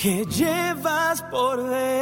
que 0.00 0.24
llevas 0.24 1.20
por 1.30 1.62
dentro. 1.68 1.92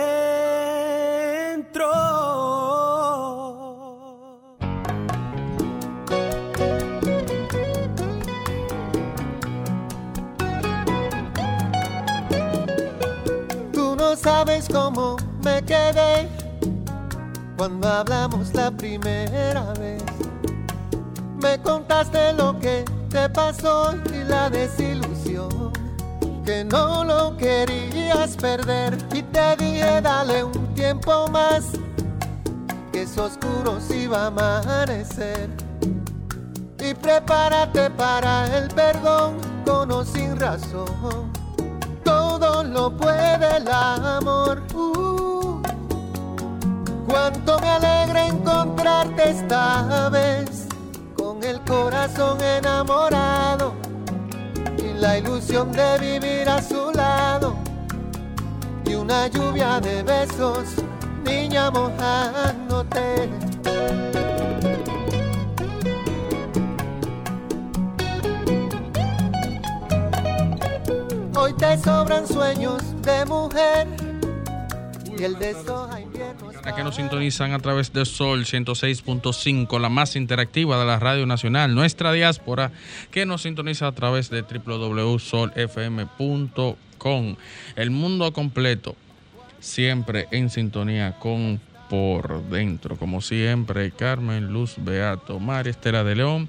Tú 13.72 13.96
no 13.96 14.14
sabes 14.14 14.68
cómo 14.72 15.16
me 15.42 15.60
quedé 15.64 16.28
cuando 17.56 17.88
hablamos 17.88 18.54
la 18.54 18.70
primera 18.70 19.72
vez. 19.80 20.04
Me 21.42 21.60
contaste 21.62 22.32
lo 22.34 22.56
que 22.60 22.84
te 23.10 23.28
pasó 23.30 23.92
y 24.14 24.22
la 24.22 24.48
desilusión, 24.50 25.17
que 26.48 26.64
no 26.64 27.04
lo 27.04 27.36
querías 27.36 28.34
perder. 28.38 28.96
Y 29.12 29.22
te 29.22 29.54
dije, 29.56 30.00
dale 30.00 30.44
un 30.44 30.74
tiempo 30.74 31.28
más, 31.28 31.72
que 32.90 33.02
es 33.02 33.18
oscuro 33.18 33.78
si 33.78 34.06
va 34.06 34.22
a 34.22 34.26
amanecer. 34.28 35.50
Y 36.80 36.94
prepárate 36.94 37.90
para 37.90 38.46
el 38.56 38.68
perdón, 38.68 39.36
con 39.66 39.92
o 39.92 40.02
sin 40.02 40.40
razón. 40.40 41.30
Todo 42.02 42.64
lo 42.64 42.96
puede 42.96 43.58
el 43.58 43.68
amor. 43.68 44.62
Uh, 44.72 45.60
cuánto 47.06 47.58
me 47.58 47.68
alegra 47.68 48.26
encontrarte 48.26 49.32
esta 49.32 50.08
vez, 50.08 50.66
con 51.14 51.44
el 51.44 51.60
corazón 51.64 52.40
enamorado 52.40 53.87
la 55.00 55.18
ilusión 55.18 55.70
de 55.72 55.98
vivir 55.98 56.48
a 56.48 56.60
su 56.60 56.90
lado. 56.92 57.56
Y 58.84 58.94
una 58.94 59.28
lluvia 59.28 59.80
de 59.80 60.02
besos, 60.02 60.64
niña 61.24 61.70
mojándote. 61.70 63.30
Hoy 71.36 71.52
te 71.54 71.78
sobran 71.78 72.26
sueños 72.26 72.82
de 73.02 73.24
mujer 73.26 73.86
y 75.04 75.22
el 75.22 75.38
de 75.38 75.54
soja 75.64 75.97
invierno. 75.97 75.97
Que 76.74 76.84
nos 76.84 76.96
sintonizan 76.96 77.52
a 77.52 77.58
través 77.58 77.92
de 77.92 78.04
Sol 78.04 78.44
106.5, 78.44 79.80
la 79.80 79.88
más 79.88 80.14
interactiva 80.14 80.78
de 80.78 80.84
la 80.84 81.00
Radio 81.00 81.26
Nacional, 81.26 81.74
nuestra 81.74 82.12
diáspora, 82.12 82.70
que 83.10 83.26
nos 83.26 83.42
sintoniza 83.42 83.88
a 83.88 83.92
través 83.92 84.30
de 84.30 84.42
www.solfm.com. 84.42 87.36
El 87.74 87.90
mundo 87.90 88.32
completo, 88.32 88.94
siempre 89.58 90.28
en 90.30 90.50
sintonía 90.50 91.18
con 91.18 91.60
Por 91.90 92.44
Dentro. 92.44 92.96
Como 92.96 93.22
siempre, 93.22 93.90
Carmen 93.90 94.52
Luz 94.52 94.74
Beato, 94.76 95.40
María 95.40 95.72
Estela 95.72 96.04
de 96.04 96.14
León 96.14 96.48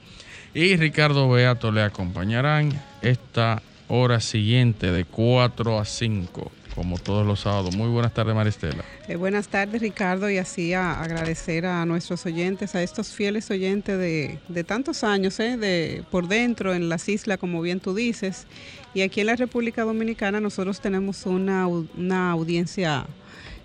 y 0.53 0.75
Ricardo 0.75 1.27
Beato 1.29 1.71
le 1.71 1.81
acompañarán 1.81 2.79
esta 3.01 3.63
hora 3.87 4.19
siguiente 4.19 4.91
de 4.91 5.05
4 5.05 5.79
a 5.79 5.85
5 5.85 6.58
como 6.79 6.97
todos 6.97 7.27
los 7.27 7.41
sábados. 7.41 7.75
Muy 7.75 7.89
buenas 7.89 8.13
tardes, 8.13 8.33
Maristela. 8.33 8.85
Eh, 9.09 9.17
buenas 9.17 9.49
tardes, 9.49 9.81
Ricardo, 9.81 10.29
y 10.29 10.37
así 10.37 10.73
a 10.73 11.01
agradecer 11.01 11.65
a 11.65 11.85
nuestros 11.85 12.25
oyentes, 12.25 12.73
a 12.73 12.81
estos 12.81 13.09
fieles 13.09 13.51
oyentes 13.51 13.99
de, 13.99 14.39
de 14.47 14.63
tantos 14.63 15.03
años, 15.03 15.37
eh, 15.41 15.57
de 15.57 16.05
por 16.09 16.29
dentro 16.29 16.73
en 16.73 16.87
las 16.87 17.09
islas, 17.09 17.37
como 17.37 17.61
bien 17.61 17.81
tú 17.81 17.93
dices. 17.93 18.47
Y 18.93 19.01
aquí 19.01 19.19
en 19.19 19.27
la 19.27 19.35
República 19.35 19.83
Dominicana 19.83 20.39
nosotros 20.39 20.79
tenemos 20.79 21.25
una, 21.25 21.67
una 21.67 22.31
audiencia 22.31 23.05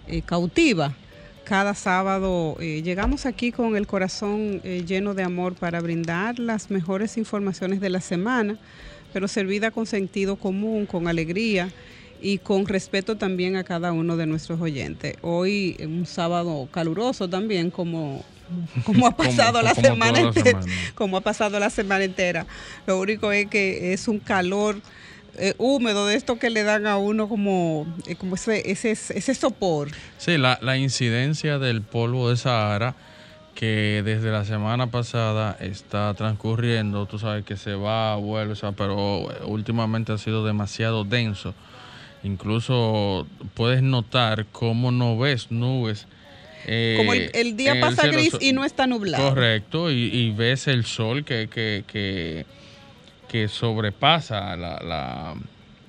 eh, 0.09 0.23
cautiva. 0.23 0.93
Cada 1.45 1.75
sábado 1.75 2.57
eh, 2.59 2.83
llegamos 2.83 3.27
aquí 3.27 3.53
con 3.53 3.77
el 3.77 3.87
corazón 3.87 4.61
eh, 4.65 4.83
lleno 4.85 5.15
de 5.15 5.23
amor 5.23 5.55
para 5.55 5.81
brindar 5.81 6.41
las 6.41 6.69
mejores 6.69 7.17
informaciones 7.17 7.81
de 7.81 7.91
la 7.91 8.01
semana, 8.01 8.59
pero 9.13 9.29
servida 9.29 9.71
con 9.71 9.87
sentido 9.87 10.35
común, 10.35 10.85
con 10.87 11.07
alegría 11.07 11.71
y 12.25 12.39
con 12.39 12.67
respeto 12.67 13.17
también 13.17 13.55
a 13.57 13.65
cada 13.65 13.93
uno 13.93 14.17
de 14.17 14.25
nuestros 14.25 14.59
oyentes. 14.61 15.15
Hoy 15.21 15.77
eh, 15.79 15.87
un 15.87 16.07
sábado 16.07 16.67
caluroso 16.73 17.29
también, 17.29 17.71
como, 17.71 18.25
como 18.85 19.07
ha 19.07 19.13
Como- 19.13 19.29
pasado 19.29 19.61
la 19.61 19.75
como 19.75 19.87
semana 19.87 20.21
entera. 20.21 20.61
Como 20.95 21.17
ha 21.19 21.21
pasado 21.21 21.61
la 21.61 21.69
semana 21.69 22.05
entera. 22.05 22.47
Lo 22.87 22.99
único 22.99 23.31
es 23.31 23.49
que 23.49 23.93
es 23.93 24.09
un 24.09 24.21
calor 24.21 24.81
eh, 25.37 25.53
húmedo 25.59 26.07
de 26.07 26.15
esto 26.15 26.39
que 26.39 26.49
le 26.49 26.63
dan 26.63 26.87
a 26.87 26.97
uno 26.97 27.29
como, 27.29 27.87
eh, 28.07 28.15
como 28.17 28.37
ese, 28.37 28.71
ese, 28.71 28.93
ese 28.93 29.35
sopor. 29.35 29.91
Sí, 30.17 30.39
la, 30.39 30.59
la 30.63 30.79
incidencia 30.79 31.59
del 31.59 31.83
polvo 31.83 32.31
de 32.31 32.37
Sahara 32.39 32.95
que 33.55 34.03
desde 34.05 34.31
la 34.33 34.45
semana 34.45 34.89
pasada 34.89 35.57
está 35.61 36.13
transcurriendo, 36.15 37.07
tú 37.07 37.19
sabes 37.21 37.45
que 37.45 37.57
se 37.57 37.75
va, 37.75 38.17
vuelve, 38.17 38.55
o 38.55 38.57
sea, 38.57 38.73
pero 38.73 39.31
eh, 39.31 39.45
últimamente 39.45 40.11
ha 40.13 40.19
sido 40.19 40.45
demasiado 40.45 41.05
denso. 41.05 41.55
Incluso 42.25 43.27
puedes 43.55 43.83
notar 43.83 44.47
cómo 44.51 44.91
no 44.91 45.17
ves 45.19 45.51
nubes. 45.51 46.07
eh, 46.67 46.95
Como 46.97 47.13
el, 47.13 47.31
el 47.35 47.57
día 47.57 47.79
pasa 47.81 48.07
gris 48.09 48.37
y 48.41 48.53
no 48.53 48.65
está 48.65 48.87
nublado. 48.87 49.29
Correcto, 49.29 49.91
y, 49.91 50.05
y 50.07 50.33
ves 50.33 50.67
el 50.67 50.85
sol 50.87 51.25
que, 51.25 51.49
que, 51.49 51.85
que, 51.87 52.47
que 53.29 53.49
sobrepasa 53.49 54.57
la, 54.57 54.81
la- 54.83 55.35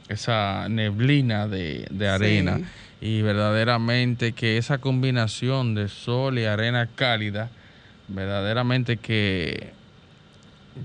esa 0.10 0.68
neblina 0.70 1.48
de, 1.48 1.88
de 1.90 2.08
arena. 2.10 2.58
Sí. 2.58 2.66
Y 3.02 3.22
verdaderamente 3.22 4.34
que 4.34 4.58
esa 4.58 4.78
combinación 4.80 5.74
de 5.74 5.88
sol 5.90 6.38
y 6.38 6.46
arena 6.46 6.88
cálida, 6.96 7.50
verdaderamente 8.08 8.98
que, 8.98 9.72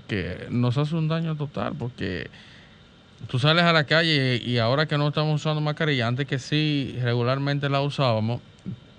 que 0.09 0.47
nos 0.51 0.79
hace 0.79 0.95
un 0.95 1.09
daño 1.09 1.37
total, 1.37 1.75
porque 1.79 2.29
tú 3.29 3.39
sales 3.39 3.65
a 3.65 3.73
la 3.73 3.85
calle 3.85 4.41
y 4.45 4.59
ahora 4.59 4.87
que 4.87 4.99
no 4.99 5.09
estamos 5.09 5.41
usando 5.41 5.61
mascarilla, 5.61 6.07
antes 6.07 6.27
que 6.27 6.39
sí 6.39 6.97
regularmente 7.03 7.69
la 7.69 7.81
usábamos, 7.81 8.41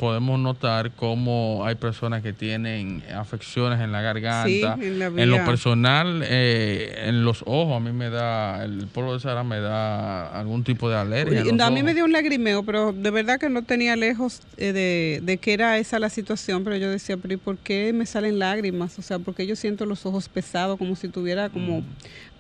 podemos 0.02 0.40
notar 0.40 0.90
cómo 0.96 1.64
hay 1.64 1.76
personas 1.76 2.24
que 2.24 2.34
tienen 2.34 3.04
afecciones 3.16 3.80
en 3.82 3.92
la 3.92 4.02
garganta, 4.02 4.48
Sí, 4.48 4.64
en 4.82 4.98
la 4.98 5.06
en 5.06 5.30
lo 5.30 5.46
personal, 5.46 6.24
eh, 6.26 7.04
en 7.06 7.24
los 7.24 7.44
ojos, 7.46 7.78
a 7.78 7.80
mí 7.80 7.92
me 7.92 8.09
da, 8.09 8.64
el 8.64 8.88
polvo 8.88 9.14
de 9.14 9.20
Sahara 9.20 9.44
me 9.44 9.59
da 9.59 10.40
algún 10.40 10.64
tipo 10.64 10.90
de 10.90 10.96
alergia. 10.98 11.44
A 11.64 11.70
mí 11.70 11.84
me 11.84 11.94
dio 11.94 12.06
un 12.06 12.14
lagrimeo, 12.14 12.64
pero 12.64 12.94
de 12.94 13.12
verdad 13.12 13.40
que 13.40 13.48
no 13.50 13.62
tenía 13.62 13.96
lejos 13.96 14.42
eh, 14.58 14.74
de, 14.74 15.20
de 15.22 15.38
que 15.38 15.53
era 15.53 15.78
esa 15.78 16.00
la 16.00 16.09
situación, 16.09 16.64
pero 16.64 16.78
yo 16.78 16.90
decía, 16.90 17.18
pero 17.18 17.36
¿y 17.36 17.38
por 17.38 17.59
qué 17.59 17.94
me 17.94 18.08
salen 18.08 18.40
lágrimas? 18.40 18.98
O 18.98 19.03
sea, 19.03 19.20
porque 19.20 19.46
yo 19.46 19.56
siento 19.56 19.86
los 19.86 20.08
ojos 20.08 20.30
pesados, 20.30 20.80
como 20.80 20.96
si 20.96 21.09
tuviera 21.09 21.50
como 21.50 21.84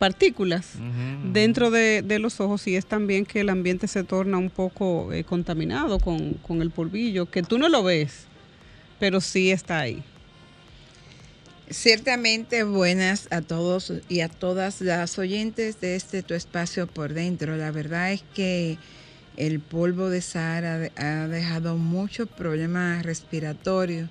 partículas 0.01 0.79
dentro 1.31 1.69
de, 1.69 2.01
de 2.01 2.17
los 2.17 2.39
ojos 2.39 2.65
y 2.65 2.75
es 2.75 2.87
también 2.87 3.23
que 3.23 3.41
el 3.41 3.49
ambiente 3.49 3.87
se 3.87 4.03
torna 4.03 4.39
un 4.39 4.49
poco 4.49 5.13
eh, 5.13 5.23
contaminado 5.23 5.99
con, 5.99 6.33
con 6.41 6.63
el 6.63 6.71
polvillo, 6.71 7.29
que 7.29 7.43
tú 7.43 7.59
no 7.59 7.69
lo 7.69 7.83
ves, 7.83 8.25
pero 8.99 9.21
sí 9.21 9.51
está 9.51 9.77
ahí. 9.77 10.01
Ciertamente 11.69 12.63
buenas 12.63 13.27
a 13.29 13.41
todos 13.41 13.93
y 14.09 14.21
a 14.21 14.27
todas 14.27 14.81
las 14.81 15.19
oyentes 15.19 15.79
de 15.81 15.95
este 15.95 16.23
tu 16.23 16.33
espacio 16.33 16.87
por 16.87 17.13
dentro. 17.13 17.55
La 17.55 17.69
verdad 17.69 18.11
es 18.11 18.23
que 18.33 18.79
el 19.37 19.59
polvo 19.59 20.09
de 20.09 20.21
Sahara 20.21 20.89
ha 20.95 21.27
dejado 21.27 21.77
muchos 21.77 22.27
problemas 22.27 23.05
respiratorios. 23.05 24.09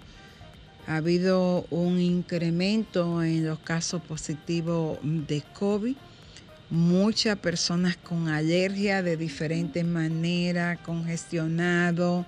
Ha 0.90 0.96
habido 0.96 1.68
un 1.70 2.00
incremento 2.00 3.22
en 3.22 3.46
los 3.46 3.60
casos 3.60 4.02
positivos 4.02 4.98
de 5.04 5.40
COVID. 5.52 5.94
Muchas 6.68 7.38
personas 7.38 7.96
con 7.96 8.26
alergia 8.26 9.00
de 9.00 9.16
diferentes 9.16 9.84
maneras, 9.84 10.80
congestionado. 10.80 12.26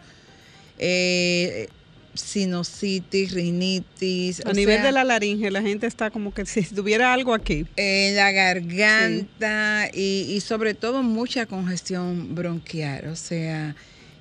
Eh, 0.79 1.71
sinusitis, 2.15 3.33
rinitis. 3.33 4.47
A 4.47 4.51
o 4.51 4.53
nivel 4.53 4.77
sea, 4.77 4.85
de 4.85 4.93
la 4.93 5.03
laringe, 5.03 5.51
la 5.51 5.63
gente 5.63 5.89
está 5.89 6.13
como 6.13 6.33
que 6.33 6.47
si 6.47 6.63
tuviera 6.63 7.13
algo 7.13 7.35
aquí. 7.35 7.67
en 7.75 8.15
la 8.15 8.31
garganta 8.31 9.89
y, 9.93 10.27
y 10.31 10.41
sobre 10.41 10.75
todo 10.75 11.03
mucha 11.03 11.47
congestión 11.47 12.37
bronquial. 12.37 13.09
O 13.09 13.17
sea, 13.17 13.75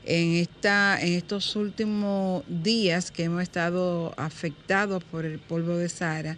en, 0.05 0.33
esta, 0.33 0.99
en 1.01 1.13
estos 1.13 1.55
últimos 1.55 2.43
días 2.47 3.11
que 3.11 3.23
hemos 3.23 3.43
estado 3.43 4.13
afectados 4.17 5.03
por 5.03 5.25
el 5.25 5.39
polvo 5.39 5.77
de 5.77 5.89
Sahara, 5.89 6.37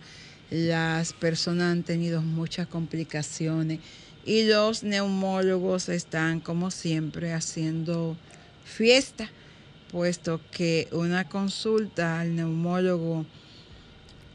las 0.49 1.13
personas 1.13 1.71
han 1.71 1.83
tenido 1.83 2.21
muchas 2.21 2.67
complicaciones 2.67 3.79
y 4.25 4.43
los 4.43 4.83
neumólogos 4.83 5.89
están, 5.89 6.39
como 6.39 6.71
siempre, 6.71 7.33
haciendo 7.33 8.17
fiesta, 8.63 9.29
puesto 9.91 10.39
que 10.51 10.87
una 10.91 11.27
consulta 11.27 12.19
al 12.19 12.35
neumólogo 12.35 13.25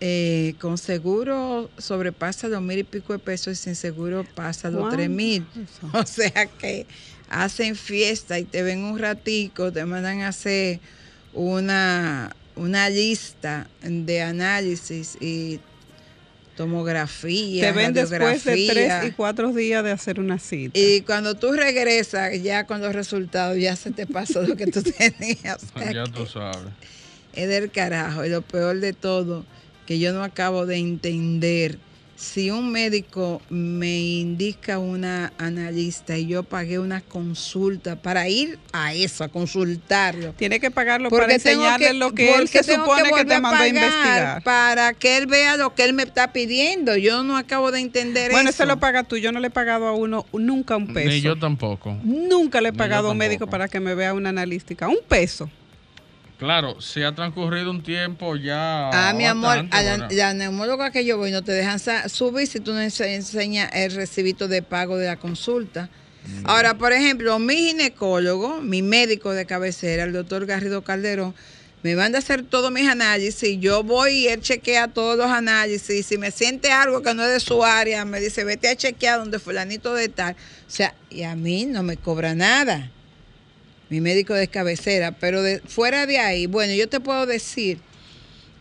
eh, 0.00 0.54
con 0.60 0.78
seguro 0.78 1.70
sobrepasa 1.76 2.46
los 2.46 2.62
mil 2.62 2.78
y 2.78 2.84
pico 2.84 3.12
de 3.12 3.18
pesos 3.18 3.54
y 3.54 3.56
sin 3.56 3.74
seguro 3.74 4.24
pasa 4.34 4.70
los 4.70 4.90
tres 4.90 5.10
mil. 5.10 5.44
O 5.92 6.06
sea 6.06 6.46
que 6.46 6.86
hacen 7.30 7.76
fiesta 7.76 8.38
y 8.38 8.44
te 8.44 8.62
ven 8.62 8.80
un 8.84 8.98
ratico, 8.98 9.72
te 9.72 9.84
mandan 9.84 10.20
a 10.22 10.28
hacer 10.28 10.80
una, 11.34 12.34
una 12.56 12.88
lista 12.90 13.68
de 13.82 14.22
análisis 14.22 15.16
y 15.20 15.60
tomografía, 16.56 17.62
Te 17.62 17.72
ven 17.72 17.92
después 17.92 18.10
de 18.44 18.50
radiografía. 18.50 18.72
tres 19.00 19.10
y 19.10 19.12
cuatro 19.14 19.52
días 19.52 19.84
de 19.84 19.92
hacer 19.92 20.18
una 20.18 20.38
cita. 20.40 20.76
Y 20.78 21.02
cuando 21.02 21.36
tú 21.36 21.52
regresas 21.52 22.42
ya 22.42 22.64
con 22.66 22.80
los 22.80 22.92
resultados, 22.94 23.56
ya 23.58 23.76
se 23.76 23.92
te 23.92 24.06
pasó 24.06 24.42
lo 24.42 24.56
que 24.56 24.66
tú 24.66 24.82
tenías. 24.98 25.58
Sea 25.76 25.92
Ya 25.92 26.04
tú 26.04 26.26
sabes. 26.26 26.72
es 27.32 27.48
del 27.48 27.70
carajo. 27.70 28.24
Y 28.24 28.28
lo 28.30 28.42
peor 28.42 28.80
de 28.80 28.92
todo, 28.92 29.44
que 29.86 30.00
yo 30.00 30.12
no 30.12 30.24
acabo 30.24 30.66
de 30.66 30.78
entender. 30.78 31.78
Si 32.18 32.50
un 32.50 32.72
médico 32.72 33.40
me 33.48 34.00
indica 34.00 34.80
una 34.80 35.32
analista 35.38 36.18
y 36.18 36.26
yo 36.26 36.42
pagué 36.42 36.80
una 36.80 37.00
consulta 37.00 37.94
para 37.94 38.28
ir 38.28 38.58
a 38.72 38.92
eso, 38.92 39.22
a 39.22 39.28
consultarlo. 39.28 40.32
Tiene 40.32 40.58
que 40.58 40.72
pagarlo 40.72 41.10
Porque 41.10 41.26
para 41.26 41.34
enseñarle 41.34 41.94
lo 41.94 42.12
que 42.12 42.34
él 42.34 42.48
se 42.48 42.64
supone 42.64 43.04
que, 43.04 43.10
volver 43.10 43.26
te 43.28 43.34
a 43.34 43.40
mandó 43.40 43.56
a 43.56 43.60
pagar 43.60 43.68
investigar. 43.68 44.42
Para 44.42 44.94
que 44.94 45.16
él 45.16 45.28
vea 45.28 45.56
lo 45.56 45.76
que 45.76 45.84
él 45.84 45.92
me 45.92 46.02
está 46.02 46.32
pidiendo. 46.32 46.96
Yo 46.96 47.22
no 47.22 47.36
acabo 47.36 47.70
de 47.70 47.78
entender 47.78 48.32
Bueno, 48.32 48.50
eso. 48.50 48.64
eso 48.64 48.66
lo 48.66 48.80
paga 48.80 49.04
tú. 49.04 49.16
Yo 49.16 49.30
no 49.30 49.38
le 49.38 49.46
he 49.46 49.50
pagado 49.50 49.86
a 49.86 49.92
uno 49.92 50.26
nunca 50.32 50.76
un 50.76 50.92
peso. 50.92 51.10
Ni 51.10 51.20
yo 51.20 51.38
tampoco. 51.38 51.96
Nunca 52.02 52.60
le 52.60 52.70
he 52.70 52.72
Ni 52.72 52.78
pagado 52.78 53.10
a 53.10 53.12
un 53.12 53.18
médico 53.18 53.46
para 53.46 53.68
que 53.68 53.78
me 53.78 53.94
vea 53.94 54.12
una 54.12 54.30
analística. 54.30 54.88
Un 54.88 54.98
peso. 55.08 55.48
Claro, 56.38 56.80
si 56.80 57.02
ha 57.02 57.12
transcurrido 57.12 57.68
un 57.72 57.82
tiempo 57.82 58.36
ya. 58.36 58.90
Ah, 58.90 59.12
mi 59.12 59.26
amor, 59.26 59.66
a 59.72 59.82
la, 59.82 60.34
neumóloga 60.34 60.92
que 60.92 61.04
yo 61.04 61.18
voy 61.18 61.32
no 61.32 61.42
te 61.42 61.50
dejan 61.50 61.80
subir 62.08 62.46
si 62.46 62.60
tú 62.60 62.72
no 62.72 62.80
ense- 62.80 63.12
enseñas 63.12 63.70
el 63.74 63.92
recibito 63.92 64.46
de 64.46 64.62
pago 64.62 64.96
de 64.96 65.06
la 65.06 65.16
consulta. 65.16 65.90
Mm. 66.24 66.42
Ahora, 66.44 66.78
por 66.78 66.92
ejemplo, 66.92 67.36
mi 67.40 67.56
ginecólogo, 67.56 68.60
mi 68.60 68.82
médico 68.82 69.32
de 69.32 69.46
cabecera, 69.46 70.04
el 70.04 70.12
doctor 70.12 70.46
Garrido 70.46 70.82
Calderón, 70.82 71.34
me 71.82 71.96
manda 71.96 72.18
a 72.18 72.20
hacer 72.20 72.44
todos 72.44 72.70
mis 72.70 72.88
análisis. 72.88 73.58
Yo 73.58 73.82
voy 73.82 74.12
y 74.12 74.28
él 74.28 74.40
chequea 74.40 74.86
todos 74.86 75.16
los 75.16 75.26
análisis. 75.26 76.06
Si 76.06 76.18
me 76.18 76.30
siente 76.30 76.70
algo 76.70 77.02
que 77.02 77.14
no 77.14 77.24
es 77.24 77.30
de 77.32 77.40
su 77.40 77.64
área, 77.64 78.04
me 78.04 78.20
dice, 78.20 78.44
vete 78.44 78.68
a 78.68 78.76
chequear 78.76 79.18
donde 79.18 79.40
fulanito 79.40 79.92
de 79.92 80.08
tal. 80.08 80.34
O 80.34 80.70
sea, 80.70 80.94
y 81.10 81.24
a 81.24 81.34
mí 81.34 81.66
no 81.66 81.82
me 81.82 81.96
cobra 81.96 82.36
nada 82.36 82.92
mi 83.90 84.00
médico 84.00 84.34
de 84.34 84.48
cabecera, 84.48 85.12
pero 85.12 85.42
de, 85.42 85.60
fuera 85.60 86.06
de 86.06 86.18
ahí, 86.18 86.46
bueno, 86.46 86.74
yo 86.74 86.88
te 86.88 87.00
puedo 87.00 87.26
decir 87.26 87.78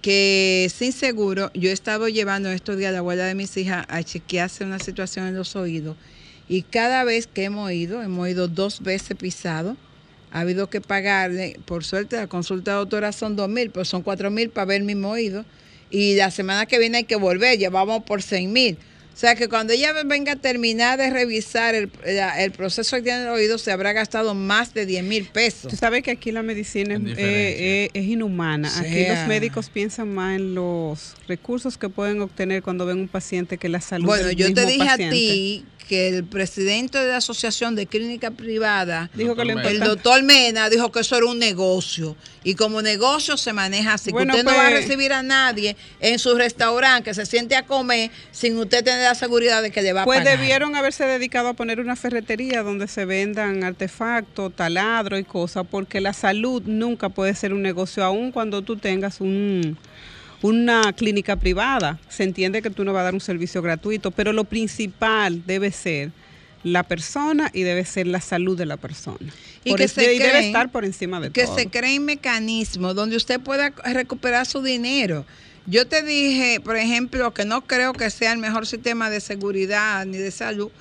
que 0.02 0.72
sin 0.74 0.92
seguro, 0.92 1.52
yo 1.54 1.70
he 1.70 1.74
estado 1.74 2.08
llevando 2.08 2.50
estos 2.50 2.78
días 2.78 2.90
a 2.90 2.94
la 2.94 3.00
abuela 3.00 3.26
de 3.26 3.36
mis 3.36 3.58
hijas 3.58 3.86
a 3.90 4.04
chequearse 4.04 4.64
una 4.64 4.80
situación 4.80 5.28
en 5.28 5.36
los 5.36 5.56
oídos 5.56 5.98
y 6.48 6.62
cada 6.62 7.04
vez 7.04 7.28
que 7.28 7.44
hemos 7.44 7.72
ido, 7.72 8.02
hemos 8.02 8.30
ido 8.30 8.48
dos 8.48 8.82
veces 8.82 9.18
pisado, 9.18 9.76
ha 10.32 10.42
habido 10.42 10.70
que 10.70 10.82
pagarle, 10.82 11.60
por 11.66 11.84
suerte 11.84 12.16
la 12.16 12.28
consulta 12.28 12.72
de 12.72 12.78
doctora 12.78 13.12
son 13.12 13.36
dos 13.36 13.50
mil, 13.50 13.70
pero 13.70 13.86
son 13.86 14.02
cuatro 14.02 14.32
mil 14.32 14.50
para 14.50 14.66
ver 14.66 14.78
el 14.78 14.84
mismo 14.84 15.10
oído 15.10 15.46
y 15.90 16.16
la 16.16 16.32
semana 16.32 16.66
que 16.66 16.80
viene 16.80 17.00
hay 17.00 17.04
que 17.06 17.16
volver, 17.16 17.58
ya 17.58 17.70
vamos 17.70 18.04
por 18.04 18.22
seis 18.22 18.48
mil. 18.48 18.78
O 19.18 19.20
sea 19.20 19.34
que 19.34 19.50
cuando 19.50 19.74
ella 19.74 19.94
venga 20.06 20.34
a 20.34 20.36
terminar 20.36 21.00
de 21.00 21.10
revisar 21.10 21.74
el, 21.74 21.90
el 22.06 22.52
proceso 22.52 22.98
que 22.98 23.02
tiene 23.02 23.22
en 23.22 23.26
el 23.26 23.34
oído, 23.34 23.58
se 23.58 23.72
habrá 23.72 23.92
gastado 23.92 24.36
más 24.36 24.76
de 24.76 24.86
10 24.86 25.04
mil 25.06 25.26
pesos. 25.26 25.72
Tú 25.72 25.76
sabes 25.76 26.04
que 26.04 26.12
aquí 26.12 26.32
la 26.32 26.44
medicina 26.44 26.94
es, 26.94 27.02
eh, 27.02 27.16
eh, 27.18 27.90
es 27.96 28.06
inhumana. 28.06 28.72
O 28.72 28.80
Aquí 28.80 29.08
los 29.08 29.28
médicos 29.28 29.72
piensan 29.72 30.14
más 30.14 30.36
en 30.36 30.54
los 30.54 31.16
recursos 31.28 31.80
que 31.80 31.90
pueden 31.90 32.22
obtener 32.22 32.62
cuando 32.62 32.86
ven 32.86 33.00
un 33.00 33.08
paciente 33.08 33.58
que 33.58 33.70
la 33.70 33.82
salud 33.82 34.06
Bueno, 34.06 34.28
del 34.28 34.36
yo 34.36 34.54
te 34.54 34.68
dije 34.68 34.86
paciente. 34.86 35.08
a 35.08 35.10
ti 35.10 35.66
que 35.88 36.10
el 36.10 36.26
presidente 36.26 36.98
de 37.00 37.08
la 37.08 37.18
Asociación 37.18 37.76
de 37.76 37.88
Clínica 37.88 38.32
Privada, 38.32 39.10
Dijo 39.14 39.36
que 39.36 39.46
lo 39.46 39.54
Doctor 39.54 39.72
el 39.72 39.80
doctor 39.80 40.24
Mena, 40.24 40.70
dijo 40.70 40.92
que 40.92 41.00
eso 41.00 41.16
era 41.16 41.26
un 41.26 41.40
negocio. 41.40 42.16
Y 42.44 42.56
como 42.56 42.82
negocio 42.82 43.38
se 43.38 43.54
maneja 43.54 43.94
así, 43.94 44.12
Bueno, 44.12 44.34
que 44.34 44.40
usted 44.42 44.52
no 44.52 44.58
va 44.58 44.68
a 44.68 44.70
pues- 44.70 44.84
recibir 44.86 45.14
a 45.14 45.24
nadie 45.24 45.76
en 46.00 46.20
su 46.20 46.36
restaurante 46.36 47.10
que 47.10 47.14
se 47.14 47.26
siente 47.26 47.56
a 47.56 47.66
comer 47.66 48.12
sin 48.32 48.58
usted 48.58 48.84
tener 48.84 49.07
seguridad 49.16 49.62
de 49.62 49.72
que 49.72 49.82
le 49.82 49.94
va 49.94 50.02
a 50.02 50.06
Pues 50.06 50.20
pagar. 50.20 50.38
debieron 50.38 50.76
haberse 50.76 51.06
dedicado 51.06 51.50
a 51.50 51.54
poner 51.54 51.80
una 51.80 51.96
ferretería 51.96 52.64
donde 52.64 52.88
se 52.88 53.06
vendan 53.06 53.64
artefactos, 53.64 54.54
taladro 54.56 55.18
y 55.18 55.24
cosas, 55.24 55.66
porque 55.70 56.02
la 56.02 56.14
salud 56.14 56.62
nunca 56.66 57.10
puede 57.10 57.34
ser 57.36 57.54
un 57.54 57.62
negocio, 57.62 58.04
aun 58.04 58.32
cuando 58.32 58.62
tú 58.62 58.78
tengas 58.78 59.22
un, 59.22 59.78
una 60.42 60.94
clínica 60.94 61.36
privada. 61.36 62.00
Se 62.10 62.24
entiende 62.24 62.62
que 62.62 62.70
tú 62.70 62.84
no 62.84 62.94
vas 62.94 63.02
a 63.02 63.06
dar 63.06 63.14
un 63.14 63.22
servicio 63.22 63.62
gratuito, 63.62 64.12
pero 64.12 64.34
lo 64.34 64.44
principal 64.44 65.44
debe 65.46 65.72
ser 65.72 66.12
la 66.64 66.84
persona 66.84 67.50
y 67.54 67.62
debe 67.64 67.86
ser 67.86 68.08
la 68.08 68.20
salud 68.20 68.58
de 68.58 68.66
la 68.66 68.78
persona. 68.78 69.32
Y 69.64 69.70
Por 69.72 69.80
que 69.80 69.88
se 69.88 70.04
y 70.16 70.18
debe 70.20 70.32
creen- 70.32 70.46
estar 70.46 70.70
por 70.72 70.86
encima 70.86 71.20
de 71.20 71.32
que 71.32 71.46
todo. 71.46 71.56
se 71.56 71.68
creen 71.68 72.04
mecanismos 72.06 72.96
donde 72.96 73.16
usted 73.16 73.40
pueda 73.40 73.70
recuperar 73.86 74.46
su 74.46 74.62
dinero. 74.62 75.26
Yo 75.68 75.86
te 75.86 76.02
dije, 76.02 76.62
por 76.62 76.78
ejemplo, 76.78 77.34
que 77.34 77.44
no 77.44 77.68
creo 77.68 77.92
que 77.94 78.10
sea 78.10 78.32
el 78.32 78.40
mejor 78.40 78.66
sistema 78.66 79.10
de 79.10 79.20
seguridad 79.20 80.06
ni 80.06 80.18
de 80.18 80.32
salud 80.32 80.72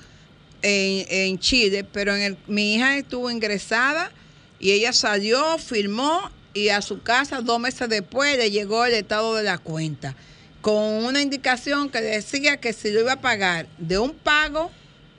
en, 0.61 1.05
en 1.09 1.39
Chile, 1.39 1.83
pero 1.83 2.15
en 2.15 2.21
el, 2.21 2.37
mi 2.47 2.75
hija 2.75 2.97
estuvo 2.97 3.29
ingresada 3.29 4.11
y 4.59 4.71
ella 4.71 4.93
salió, 4.93 5.57
firmó 5.57 6.31
y 6.53 6.69
a 6.69 6.81
su 6.81 7.01
casa 7.03 7.41
dos 7.41 7.59
meses 7.59 7.89
después 7.89 8.37
le 8.37 8.49
llegó 8.49 8.85
el 8.85 8.93
estado 8.93 9.35
de 9.35 9.43
la 9.43 9.57
cuenta 9.57 10.15
con 10.61 11.05
una 11.05 11.21
indicación 11.21 11.89
que 11.89 12.01
decía 12.01 12.57
que 12.57 12.73
si 12.73 12.91
lo 12.91 13.01
iba 13.01 13.13
a 13.13 13.21
pagar 13.21 13.67
de 13.77 13.99
un 13.99 14.13
pago 14.13 14.71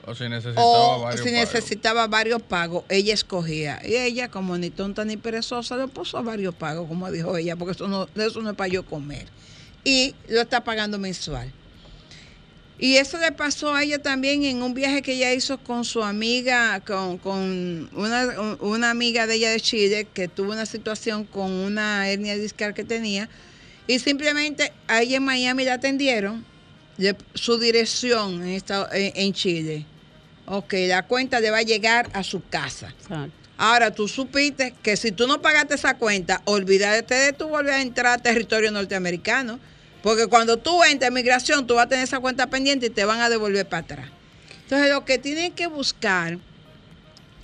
O 0.05 0.13
si 0.15 0.27
necesitaba 0.27 0.65
o 0.65 1.01
varios 1.01 1.21
si 1.21 1.29
pagos. 1.31 1.53
necesitaba 1.53 2.07
varios 2.07 2.41
pagos, 2.41 2.83
ella 2.89 3.13
escogía. 3.13 3.79
Y 3.83 3.95
ella, 3.95 4.29
como 4.29 4.57
ni 4.57 4.69
tonta 4.71 5.05
ni 5.05 5.17
perezosa, 5.17 5.77
le 5.77 5.87
puso 5.87 6.17
a 6.17 6.21
varios 6.21 6.55
pagos, 6.55 6.87
como 6.87 7.11
dijo 7.11 7.37
ella, 7.37 7.55
porque 7.55 7.73
eso 7.73 7.87
no, 7.87 8.07
eso 8.15 8.41
no 8.41 8.49
es 8.49 8.55
para 8.55 8.67
yo 8.67 8.83
comer. 8.85 9.27
Y 9.83 10.15
lo 10.27 10.41
está 10.41 10.63
pagando 10.63 10.97
mensual. 10.99 11.51
Y 12.81 12.95
eso 12.95 13.17
le 13.17 13.33
pasó 13.33 13.73
a 13.75 13.83
ella 13.83 13.99
también 13.99 14.43
en 14.45 14.61
un 14.63 14.73
viaje 14.73 15.01
que 15.01 15.13
ella 15.13 15.33
hizo 15.33 15.57
con 15.57 15.83
su 15.83 16.01
amiga, 16.01 16.79
con, 16.79 17.17
con 17.17 17.89
una, 17.93 18.55
una 18.61 18.89
amiga 18.89 19.27
de 19.27 19.35
ella 19.35 19.51
de 19.51 19.59
Chile, 19.59 20.07
que 20.13 20.29
tuvo 20.29 20.53
una 20.53 20.65
situación 20.65 21.25
con 21.25 21.51
una 21.51 22.07
hernia 22.09 22.37
discal 22.37 22.73
que 22.73 22.85
tenía. 22.85 23.27
Y 23.85 23.99
simplemente 23.99 24.71
a 24.87 25.01
en 25.03 25.23
Miami 25.23 25.65
la 25.65 25.73
atendieron, 25.73 26.45
su 27.33 27.57
dirección 27.59 28.43
en, 28.43 28.49
esta- 28.49 28.87
en- 28.93 29.11
en 29.15 29.33
Chile. 29.33 29.85
Ok, 30.45 30.73
la 30.87 31.03
cuenta 31.05 31.39
le 31.41 31.51
va 31.51 31.57
a 31.57 31.63
llegar 31.63 32.09
a 32.13 32.23
su 32.23 32.41
casa. 32.49 32.93
Exacto. 33.01 33.48
Ahora, 33.61 33.91
tú 33.91 34.07
supiste 34.07 34.73
que 34.81 34.95
si 34.95 35.11
tú 35.11 35.27
no 35.27 35.41
pagaste 35.41 35.75
esa 35.75 35.95
cuenta, 35.95 36.41
olvídate 36.45 37.13
de 37.13 37.33
tú 37.33 37.49
volver 37.49 37.73
a 37.73 37.81
entrar 37.81 38.17
a 38.17 38.17
territorio 38.17 38.71
norteamericano. 38.71 39.59
Porque 40.01 40.27
cuando 40.27 40.55
tú 40.55 40.81
entras 40.85 41.09
a 41.09 41.13
migración, 41.13 41.67
tú 41.67 41.75
vas 41.75 41.87
a 41.87 41.89
tener 41.89 42.05
esa 42.05 42.21
cuenta 42.21 42.47
pendiente 42.47 42.85
y 42.85 42.89
te 42.89 43.03
van 43.03 43.19
a 43.19 43.29
devolver 43.29 43.67
para 43.67 43.83
atrás. 43.83 44.07
Entonces, 44.63 44.89
lo 44.89 45.03
que 45.03 45.17
tienen 45.17 45.51
que 45.51 45.67
buscar 45.67 46.37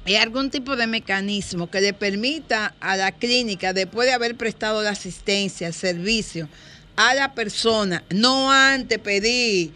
es 0.05 0.21
algún 0.21 0.49
tipo 0.49 0.77
de 0.77 0.87
mecanismo 0.87 1.69
que 1.69 1.81
le 1.81 1.91
permita 1.91 2.73
a 2.79 2.95
la 2.95 3.11
clínica, 3.11 3.73
después 3.73 4.07
de 4.07 4.13
haber 4.13 4.35
prestado 4.35 4.81
la 4.83 4.91
asistencia, 4.91 5.67
el 5.67 5.73
servicio 5.73 6.47
a 6.95 7.13
la 7.13 7.33
persona, 7.33 8.03
no 8.09 8.53
antes 8.53 8.99
pedir 8.99 9.73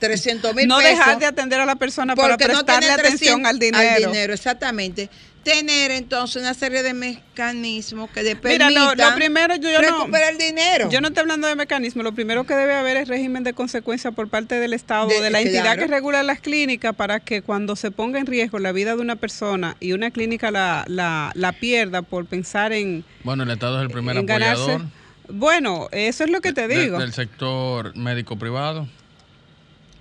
300 0.00 0.54
mil 0.54 0.68
No 0.68 0.76
pesos. 0.76 0.98
dejar 0.98 1.18
de 1.18 1.24
atender 1.24 1.60
a 1.60 1.64
la 1.64 1.76
persona 1.76 2.14
para 2.14 2.36
porque 2.36 2.52
no 2.52 2.64
prestarle 2.64 2.88
tener 2.88 3.00
atención 3.00 3.42
300 3.42 3.50
al 3.50 3.58
dinero. 3.58 4.06
Al 4.06 4.12
dinero, 4.12 4.34
exactamente. 4.34 5.08
Tener 5.46 5.92
entonces 5.92 6.42
una 6.42 6.54
serie 6.54 6.82
de 6.82 6.92
mecanismos 6.92 8.10
que 8.10 8.24
le 8.24 8.30
Mira, 8.34 8.40
permitan 8.40 8.74
lo, 8.74 8.94
lo 8.96 9.14
primero, 9.14 9.54
yo, 9.54 9.70
yo 9.70 9.80
no, 9.80 9.98
recuperar 10.00 10.32
el 10.32 10.38
dinero. 10.38 10.90
yo 10.90 11.00
no 11.00 11.06
estoy 11.06 11.20
hablando 11.20 11.46
de 11.46 11.54
mecanismo, 11.54 12.02
lo 12.02 12.10
primero 12.12 12.44
que 12.46 12.54
debe 12.54 12.74
haber 12.74 12.96
es 12.96 13.06
régimen 13.06 13.44
de 13.44 13.52
consecuencia 13.52 14.10
por 14.10 14.28
parte 14.28 14.56
del 14.58 14.72
Estado, 14.72 15.06
De- 15.06 15.20
de, 15.20 15.30
la 15.30 15.40
entidad 15.40 15.62
claro. 15.62 15.82
que 15.82 15.86
regula 15.86 16.24
las 16.24 16.40
clínicas, 16.40 16.96
para 16.96 17.20
que 17.20 17.42
cuando 17.42 17.76
se 17.76 17.92
ponga 17.92 18.18
en 18.18 18.26
riesgo 18.26 18.58
la 18.58 18.72
vida 18.72 18.96
de 18.96 19.02
una 19.02 19.14
persona 19.14 19.76
y 19.78 19.92
una 19.92 20.10
clínica 20.10 20.50
la, 20.50 20.84
la, 20.88 21.30
la 21.36 21.52
pierda 21.52 22.02
por 22.02 22.26
pensar 22.26 22.72
en, 22.72 23.04
Bueno, 23.22 23.44
el 23.44 23.50
Estado 23.52 23.76
es 23.78 23.82
el 23.86 23.90
primer 23.92 24.16
en 24.16 24.26
ganarse. 24.26 24.62
apoyador 24.62 24.86
Bueno, 25.28 25.86
eso 25.92 26.24
es 26.24 26.30
lo 26.30 26.40
que 26.40 26.52
te 26.54 26.66
de- 26.66 26.76
digo. 26.82 26.98
del 26.98 27.12
sector 27.12 27.94
médico 27.96 28.36
privado. 28.36 28.88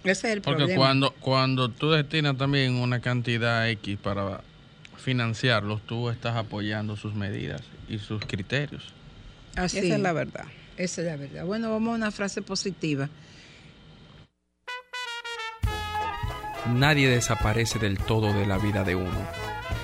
Ese 0.03 0.11
es 0.27 0.33
el 0.33 0.41
Porque 0.41 0.57
problema. 0.61 0.79
cuando, 0.79 1.11
cuando 1.19 1.69
tú 1.69 1.91
destinas 1.91 2.35
también 2.35 2.73
una 2.73 2.99
cantidad 2.99 3.69
X 3.69 3.97
para 4.01 4.41
financiarlos, 5.05 5.85
tú 5.85 6.09
estás 6.09 6.35
apoyando 6.35 6.97
sus 6.97 7.13
medidas 7.13 7.61
y 7.87 7.99
sus 7.99 8.25
criterios. 8.25 8.91
Así 9.55 9.77
Esa 9.77 9.95
es 9.95 10.01
la 10.01 10.13
verdad. 10.13 10.45
Esa 10.77 11.01
es 11.01 11.07
la 11.07 11.15
verdad. 11.15 11.45
Bueno, 11.45 11.69
vamos 11.69 11.93
a 11.93 11.95
una 11.95 12.11
frase 12.11 12.41
positiva. 12.41 13.07
Nadie 16.73 17.07
desaparece 17.07 17.77
del 17.77 17.99
todo 17.99 18.33
de 18.33 18.47
la 18.47 18.57
vida 18.57 18.83
de 18.83 18.95
uno, 18.95 19.27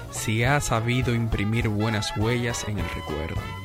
si 0.09 0.43
ha 0.43 0.59
sabido 0.59 1.13
imprimir 1.13 1.67
buenas 1.67 2.17
huellas 2.17 2.65
en 2.67 2.79
el 2.79 2.89
recuerdo. 2.89 3.60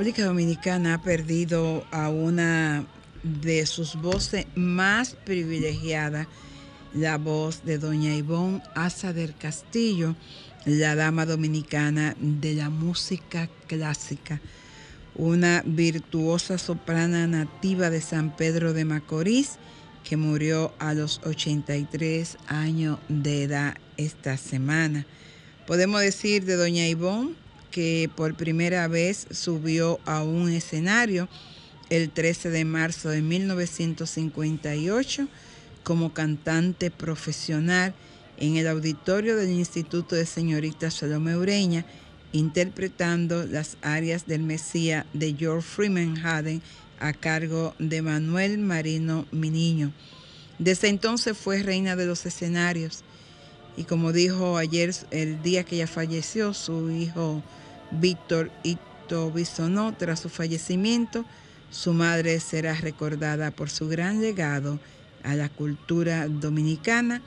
República 0.00 0.24
Dominicana 0.24 0.94
ha 0.94 1.02
perdido 1.02 1.84
a 1.90 2.08
una 2.08 2.86
de 3.22 3.66
sus 3.66 3.96
voces 3.96 4.46
más 4.54 5.14
privilegiadas, 5.26 6.26
la 6.94 7.18
voz 7.18 7.66
de 7.66 7.76
doña 7.76 8.14
Ivonne 8.14 8.62
Asa 8.74 9.12
del 9.12 9.36
Castillo, 9.36 10.16
la 10.64 10.94
dama 10.94 11.26
dominicana 11.26 12.16
de 12.18 12.54
la 12.54 12.70
música 12.70 13.50
clásica, 13.66 14.40
una 15.16 15.62
virtuosa 15.66 16.56
soprana 16.56 17.26
nativa 17.26 17.90
de 17.90 18.00
San 18.00 18.34
Pedro 18.34 18.72
de 18.72 18.86
Macorís 18.86 19.58
que 20.02 20.16
murió 20.16 20.72
a 20.78 20.94
los 20.94 21.20
83 21.26 22.38
años 22.46 22.98
de 23.10 23.42
edad 23.42 23.74
esta 23.98 24.38
semana. 24.38 25.04
Podemos 25.66 26.00
decir 26.00 26.46
de 26.46 26.56
doña 26.56 26.88
Ivonne 26.88 27.34
que 27.70 28.10
por 28.14 28.34
primera 28.34 28.86
vez 28.88 29.26
subió 29.30 30.00
a 30.04 30.22
un 30.22 30.50
escenario 30.50 31.28
el 31.88 32.10
13 32.10 32.50
de 32.50 32.64
marzo 32.64 33.08
de 33.08 33.22
1958 33.22 35.28
como 35.82 36.12
cantante 36.12 36.90
profesional 36.90 37.94
en 38.38 38.56
el 38.56 38.68
auditorio 38.68 39.36
del 39.36 39.50
Instituto 39.50 40.16
de 40.16 40.26
Señorita 40.26 40.90
Salome 40.90 41.36
Ureña, 41.36 41.84
interpretando 42.32 43.44
las 43.44 43.76
arias 43.82 44.26
del 44.26 44.42
Mesías 44.42 45.04
de 45.12 45.34
George 45.34 45.68
Freeman 45.68 46.24
Haden 46.24 46.62
a 47.00 47.12
cargo 47.12 47.74
de 47.78 48.02
Manuel 48.02 48.58
Marino 48.58 49.26
Miniño. 49.30 49.92
Desde 50.58 50.88
entonces 50.88 51.36
fue 51.36 51.62
reina 51.62 51.96
de 51.96 52.06
los 52.06 52.26
escenarios 52.26 53.02
y 53.80 53.84
como 53.84 54.12
dijo 54.12 54.58
ayer, 54.58 54.94
el 55.10 55.42
día 55.42 55.64
que 55.64 55.76
ella 55.76 55.86
falleció, 55.86 56.52
su 56.52 56.90
hijo 56.90 57.42
Víctor 57.90 58.50
Ito 58.62 59.30
Bisonó, 59.30 59.94
tras 59.96 60.20
su 60.20 60.28
fallecimiento, 60.28 61.24
su 61.70 61.94
madre 61.94 62.38
será 62.40 62.74
recordada 62.74 63.50
por 63.50 63.70
su 63.70 63.88
gran 63.88 64.20
legado 64.20 64.78
a 65.22 65.34
la 65.34 65.48
cultura 65.48 66.28
dominicana 66.28 67.22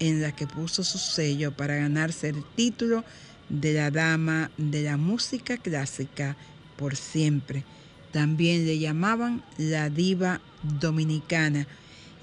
en 0.00 0.20
la 0.20 0.34
que 0.34 0.48
puso 0.48 0.82
su 0.82 0.98
sello 0.98 1.52
para 1.52 1.76
ganarse 1.76 2.30
el 2.30 2.42
título 2.56 3.04
de 3.48 3.72
la 3.72 3.92
dama 3.92 4.50
de 4.56 4.82
la 4.82 4.96
música 4.96 5.56
clásica 5.56 6.34
por 6.76 6.96
siempre. 6.96 7.62
También 8.10 8.66
le 8.66 8.80
llamaban 8.80 9.44
la 9.56 9.88
diva 9.88 10.40
dominicana. 10.80 11.68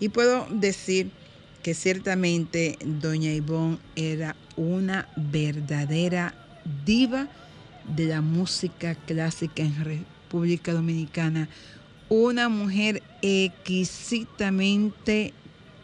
Y 0.01 0.09
puedo 0.09 0.47
decir 0.51 1.11
que 1.63 1.73
ciertamente 1.73 2.77
doña 2.83 3.31
Ivonne 3.33 3.77
era 3.95 4.35
una 4.55 5.07
verdadera 5.15 6.33
diva 6.85 7.27
de 7.95 8.05
la 8.05 8.21
música 8.21 8.93
clásica 8.95 9.63
en 9.63 9.83
República 9.83 10.73
Dominicana, 10.73 11.49
una 12.07 12.49
mujer 12.49 13.01
exquisitamente 13.21 15.33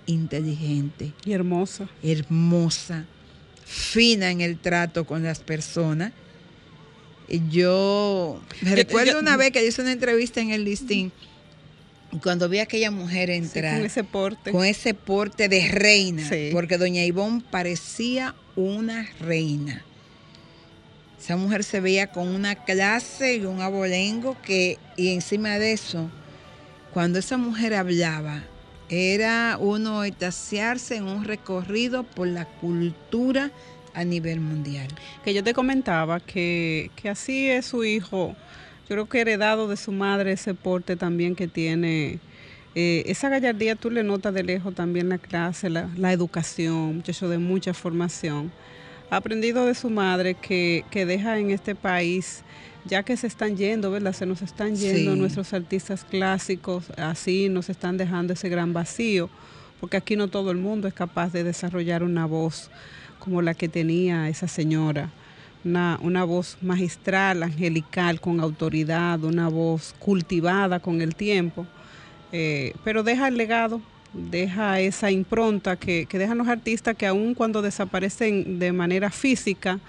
inteligente, 0.06 1.12
Y 1.26 1.32
hermosa. 1.34 1.90
hermosa, 2.04 3.06
fina 3.66 4.30
en 4.32 4.42
el 4.42 4.58
trato 4.60 5.06
con 5.06 5.24
las 5.24 5.40
personas. 5.40 6.14
Yo 7.50 8.40
me 8.62 8.76
recuerdo 8.76 9.14
yo- 9.14 9.20
una 9.20 9.36
vez 9.36 9.52
que 9.52 9.66
hice 9.66 9.82
una 9.82 9.92
entrevista 9.92 10.42
en 10.42 10.52
el 10.52 10.64
listín, 10.64 11.12
y 12.16 12.20
cuando 12.20 12.48
vi 12.50 12.60
a 12.60 12.64
aquella 12.64 12.92
mujer 12.92 13.30
Sí, 13.30 13.36
entrar 13.36 13.78
con 13.78 13.86
ese 13.86 14.04
porte. 14.04 14.52
con 14.52 14.66
ese 14.66 14.94
porte 14.94 15.50
de 15.50 15.68
reina, 15.72 16.28
Sí. 16.28 16.50
porque 16.52 16.78
doña 16.78 17.04
Ivonne 17.04 17.44
parecía 17.52 18.36
una 18.56 19.08
reina. 19.20 19.84
Esa 21.20 21.38
mujer 21.38 21.64
se 21.64 21.80
veía 21.80 22.08
con 22.08 22.28
una 22.28 22.56
clase 22.56 23.36
y 23.38 23.46
un 23.46 23.62
abolengo 23.62 24.38
que, 24.44 24.78
y 24.96 25.10
encima 25.14 25.58
de 25.58 25.72
eso, 25.74 26.10
cuando 26.94 27.18
esa 27.20 27.38
mujer 27.38 27.74
hablaba, 27.74 28.44
era 28.90 29.58
uno 29.60 30.04
extasiarse 30.04 30.98
en 30.98 31.06
un 31.06 31.24
recorrido 31.26 32.04
por 32.04 32.28
la 32.28 32.46
cultura 32.46 33.50
a 33.96 34.04
nivel 34.04 34.40
mundial. 34.40 34.88
que 35.24 35.34
yo 35.34 35.44
te 35.44 35.54
comentaba 35.54 36.20
que, 36.20 36.92
que 36.96 37.10
así 37.10 37.50
es 37.50 37.66
su 37.66 37.84
hijo. 37.84 38.36
Yo 38.88 38.96
creo 38.96 39.06
que 39.08 39.22
heredado 39.22 39.68
de 39.68 39.78
su 39.78 39.92
madre 39.92 40.32
ese 40.34 40.54
porte 40.54 40.96
también 40.96 41.36
que 41.36 41.48
tiene. 41.48 42.20
eh, 42.76 43.04
esa 43.08 43.30
gallardía 43.30 43.76
tú 43.76 43.90
le 43.90 44.04
notas 44.04 44.34
de 44.34 44.44
lejos 44.44 44.76
también 44.76 45.10
la 45.10 45.18
clase, 45.18 45.70
la, 45.70 45.90
la 45.98 46.12
educación, 46.14 46.98
muchacho 46.98 47.28
de 47.30 47.38
mucha 47.38 47.74
formación. 47.74 48.52
Ha 49.10 49.18
aprendido 49.18 49.66
de 49.66 49.76
su 49.76 49.90
madre 49.90 50.34
que, 50.36 50.84
que 50.92 51.06
deja 51.06 51.38
en 51.40 51.52
este 51.52 51.74
país, 51.74 52.44
ya 52.86 53.02
que 53.04 53.16
se 53.18 53.28
están 53.28 53.56
yendo, 53.56 53.92
¿verdad? 53.92 54.14
Se 54.14 54.26
nos 54.26 54.42
están 54.42 54.76
yendo 54.76 55.14
Sí. 55.14 55.20
nuestros 55.20 55.54
artistas 55.54 56.04
clásicos, 56.04 56.90
así 56.98 57.50
nos 57.50 57.70
están 57.70 57.98
dejando 57.98 58.34
ese 58.34 58.50
gran 58.50 58.74
vacío, 58.74 59.30
porque 59.80 59.98
aquí 59.98 60.16
no 60.16 60.28
todo 60.28 60.52
el 60.52 60.58
mundo 60.58 60.88
es 60.88 60.94
capaz 60.94 61.32
de 61.32 61.44
desarrollar 61.44 62.04
una 62.04 62.26
voz 62.26 62.70
como 63.20 63.42
la 63.42 63.54
que 63.54 63.68
tenía 63.70 64.28
esa 64.30 64.48
señora. 64.48 65.10
Una, 65.66 66.00
una 66.02 66.24
voz 66.24 66.58
magistral, 66.62 67.42
angelical, 67.42 68.22
con 68.22 68.40
autoridad, 68.40 69.24
una 69.24 69.50
voz 69.50 69.96
cultivada 69.98 70.80
con 70.80 71.02
el 71.02 71.16
tiempo, 71.16 71.66
eh, 72.32 72.74
pero 72.84 73.02
deja 73.02 73.28
el 73.28 73.36
legado, 73.36 73.82
deja 74.14 74.80
esa 74.80 75.10
impronta 75.10 75.76
que, 75.76 76.06
que 76.06 76.20
dejan 76.20 76.38
los 76.38 76.48
artistas 76.48 76.96
que 76.96 77.08
aun 77.08 77.34
cuando 77.34 77.64
desaparecen 77.64 78.60
de 78.60 78.72
manera 78.72 79.10
física, 79.10 79.80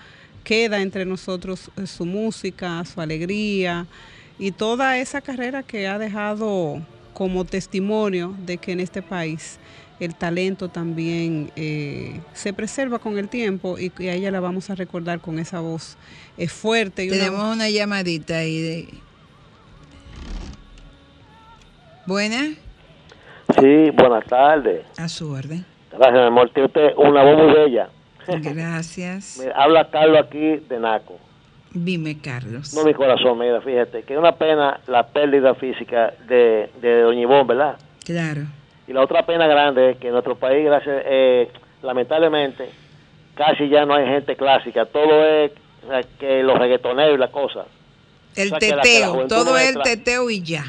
queda 0.44 0.80
entre 0.80 1.04
nosotros 1.04 1.70
eh, 1.76 1.86
su 1.86 2.06
música, 2.06 2.82
su 2.84 3.00
alegría 3.00 3.86
y 4.38 4.52
toda 4.52 4.96
esa 4.96 5.20
carrera 5.20 5.62
que 5.62 5.88
ha 5.88 5.98
dejado 5.98 6.80
como 7.12 7.44
testimonio 7.44 8.34
de 8.46 8.56
que 8.58 8.72
en 8.72 8.80
este 8.80 9.02
país 9.02 9.58
el 10.00 10.14
talento 10.14 10.68
también 10.68 11.50
eh, 11.56 12.20
se 12.34 12.52
preserva 12.52 12.98
con 12.98 13.16
el 13.18 13.28
tiempo 13.28 13.78
y, 13.78 13.92
y 13.98 14.08
a 14.08 14.14
ella 14.14 14.30
la 14.30 14.40
vamos 14.40 14.68
a 14.70 14.74
recordar 14.74 15.20
con 15.20 15.38
esa 15.38 15.60
voz 15.60 15.96
eh, 16.38 16.48
fuerte. 16.48 17.04
Y 17.04 17.08
una 17.08 17.16
Tenemos 17.18 17.40
voz- 17.40 17.54
una 17.54 17.68
llamadita 17.70 18.36
ahí 18.38 18.60
de... 18.60 18.88
Buenas, 22.06 22.50
Sí, 23.60 23.90
buenas 23.94 24.24
tardes. 24.26 24.84
a 24.98 25.08
su 25.08 25.30
orden. 25.30 25.64
Gracias, 25.90 26.14
mi 26.14 26.26
amor. 26.26 26.50
Tiene 26.50 26.66
usted 26.66 26.88
una 26.96 27.22
voz 27.22 27.36
muy 27.42 27.52
bella. 27.54 27.88
Gracias. 28.28 29.38
Me 29.44 29.52
habla 29.54 29.88
Carlos 29.90 30.20
aquí 30.26 30.56
de 30.68 30.78
Naco. 30.80 31.18
Dime, 31.72 32.18
Carlos. 32.20 32.74
No 32.74 32.84
mi 32.84 32.92
corazón, 32.94 33.38
mira, 33.38 33.60
fíjate, 33.60 34.02
que 34.02 34.14
es 34.14 34.18
una 34.18 34.32
pena 34.32 34.80
la 34.86 35.06
pérdida 35.06 35.54
física 35.54 36.12
de, 36.28 36.70
de 36.80 37.00
Doña 37.02 37.20
Ivonne, 37.22 37.44
¿verdad? 37.44 37.76
Claro. 38.04 38.42
Y 38.88 38.92
la 38.92 39.02
otra 39.02 39.24
pena 39.26 39.46
grande 39.46 39.90
es 39.92 39.96
que 39.98 40.06
en 40.08 40.12
nuestro 40.12 40.36
país, 40.36 40.64
gracias, 40.64 41.02
eh, 41.06 41.50
lamentablemente, 41.82 42.68
casi 43.34 43.68
ya 43.68 43.84
no 43.84 43.94
hay 43.94 44.06
gente 44.06 44.36
clásica. 44.36 44.86
Todo 44.86 45.24
es 45.24 45.50
eh, 45.90 46.04
que 46.18 46.42
los 46.42 46.58
reggaetoneros 46.58 47.16
y 47.16 47.18
la 47.18 47.28
cosa. 47.30 47.64
El 48.36 48.48
O 48.48 48.50
sea, 48.50 48.58
que 48.58 48.76
la- 48.76 48.82
que 48.82 49.00
la 49.00 49.06
teteo, 49.12 49.26
todo 49.28 49.56
es 49.58 49.74
el 49.76 49.82
teteo 49.82 50.30
y 50.30 50.42
ya. 50.42 50.64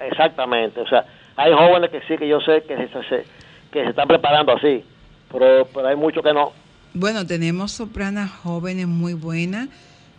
Exactamente. 0.00 0.80
O 0.80 0.88
sea, 0.88 1.04
hay 1.36 1.52
jóvenes 1.52 1.90
que 1.90 2.00
sí, 2.08 2.16
que 2.18 2.26
yo 2.28 2.40
sé 2.40 2.62
que 2.66 2.76
se, 2.76 2.88
se- 3.08 3.24
que 3.70 3.82
se 3.84 3.90
están 3.90 4.08
preparando 4.08 4.52
así, 4.56 4.82
pero, 5.30 5.66
pero 5.72 5.88
hay 5.88 5.96
muchos 5.96 6.22
que 6.22 6.32
no. 6.32 6.52
Bueno, 6.94 7.26
tenemos 7.26 7.72
sopranas 7.72 8.30
jóvenes 8.30 8.86
muy 8.86 9.14
buenas, 9.14 9.68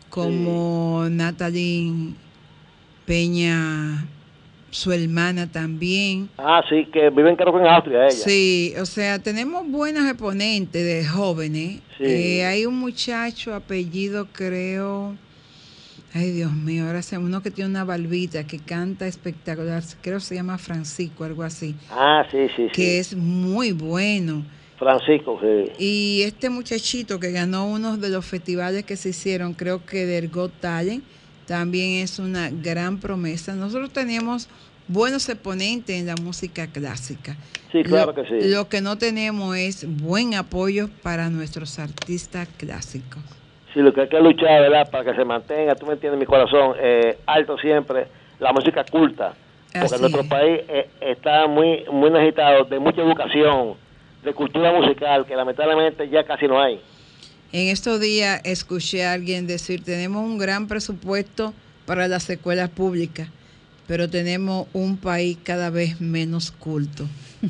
como 0.10 1.06
Natalie 1.10 2.14
Peña, 3.06 4.06
su 4.74 4.92
hermana 4.92 5.52
también. 5.52 6.30
Ah, 6.38 6.64
sí, 6.68 6.86
que 6.92 7.10
viven 7.12 7.36
creo 7.36 7.54
que 7.54 7.60
en 7.60 7.68
Austria 7.68 8.06
ella. 8.08 8.12
Sí, 8.12 8.74
o 8.80 8.86
sea, 8.86 9.20
tenemos 9.20 9.68
buenos 9.70 10.04
exponentes 10.10 10.84
de 10.84 11.08
jóvenes. 11.08 11.80
Sí. 11.98 12.04
Eh, 12.06 12.46
hay 12.46 12.66
un 12.66 12.80
muchacho 12.80 13.54
apellido, 13.54 14.28
creo, 14.34 15.16
ay 16.14 16.32
Dios 16.32 16.52
mío, 16.54 16.88
ahora 16.88 17.02
sé, 17.04 17.18
uno 17.20 17.42
que 17.44 17.52
tiene 17.52 17.70
una 17.70 17.84
barbita, 17.84 18.46
que 18.48 18.58
canta 18.60 19.06
espectacular, 19.08 19.84
creo 20.02 20.18
que 20.18 20.24
se 20.26 20.36
llama 20.36 20.58
Francisco, 20.58 21.24
algo 21.24 21.44
así, 21.44 21.76
Ah, 21.92 22.26
sí, 22.32 22.48
sí, 22.56 22.64
sí. 22.66 22.72
que 22.74 23.00
es 23.00 23.16
muy 23.16 23.72
bueno. 23.74 24.44
Francisco, 24.80 25.40
sí. 25.40 25.72
Y 25.78 26.22
este 26.24 26.50
muchachito 26.50 27.20
que 27.20 27.32
ganó 27.32 27.68
uno 27.68 27.96
de 27.96 28.10
los 28.10 28.26
festivales 28.26 28.84
que 28.86 28.98
se 28.98 29.10
hicieron, 29.10 29.54
creo 29.54 29.86
que 29.86 30.06
del 30.08 30.30
Got 30.30 30.60
Talent, 30.60 31.04
también 31.48 32.04
es 32.04 32.20
una 32.20 32.50
gran 32.50 33.00
promesa. 33.00 33.54
Nosotros 33.54 33.92
tenemos 33.92 34.48
buenos 34.88 35.28
exponentes 35.30 36.00
en 36.00 36.08
la 36.08 36.16
música 36.16 36.68
clásica. 36.68 37.36
Sí, 37.72 37.84
claro 37.84 38.08
Lo- 38.08 38.16
que 38.16 38.26
sí. 38.28 38.50
Lo 38.50 38.70
que 38.70 38.82
no 38.82 38.98
tenemos 38.98 39.56
es 39.58 39.86
buen 40.02 40.36
apoyo 40.36 40.90
para 41.02 41.30
nuestros 41.30 41.80
artistas 41.80 42.48
clásicos. 42.58 43.22
Sí, 43.74 43.80
lo 43.80 43.92
que 43.94 44.02
hay 44.02 44.10
que 44.10 44.20
luchar, 44.20 44.62
¿verdad? 44.62 44.90
Para 44.92 45.12
que 45.12 45.18
se 45.18 45.26
mantenga, 45.26 45.74
tú 45.76 45.88
me 45.88 45.94
entiendes, 45.94 46.20
mi 46.20 46.26
corazón, 46.28 46.76
eh, 46.80 47.18
alto 47.26 47.58
siempre, 47.58 48.06
la 48.40 48.54
música 48.54 48.84
culta. 48.84 49.34
Porque 49.72 49.86
Así 49.88 50.00
nuestro 50.02 50.22
es. 50.22 50.28
país 50.28 50.60
eh, 50.68 50.90
está 51.02 51.48
muy, 51.48 51.84
muy 51.92 52.12
necesitado 52.12 52.66
de 52.66 52.78
mucha 52.78 53.02
educación, 53.02 53.74
de 54.24 54.34
cultura 54.34 54.72
musical, 54.72 55.26
que 55.26 55.36
lamentablemente 55.36 56.08
ya 56.10 56.24
casi 56.24 56.48
no 56.48 56.62
hay. 56.62 56.80
En 57.54 57.68
estos 57.68 58.02
días 58.02 58.42
escuché 58.46 59.06
a 59.06 59.14
alguien 59.14 59.46
decir, 59.46 59.84
tenemos 59.84 60.26
un 60.26 60.40
gran 60.40 60.68
presupuesto 60.68 61.54
para 61.86 62.08
las 62.08 62.28
escuelas 62.28 62.72
públicas, 62.72 63.30
pero 63.86 64.10
tenemos 64.10 64.66
un 64.74 64.98
país 64.98 65.38
cada 65.44 65.70
vez 65.70 66.02
menos 66.02 66.52
culto. 66.52 67.06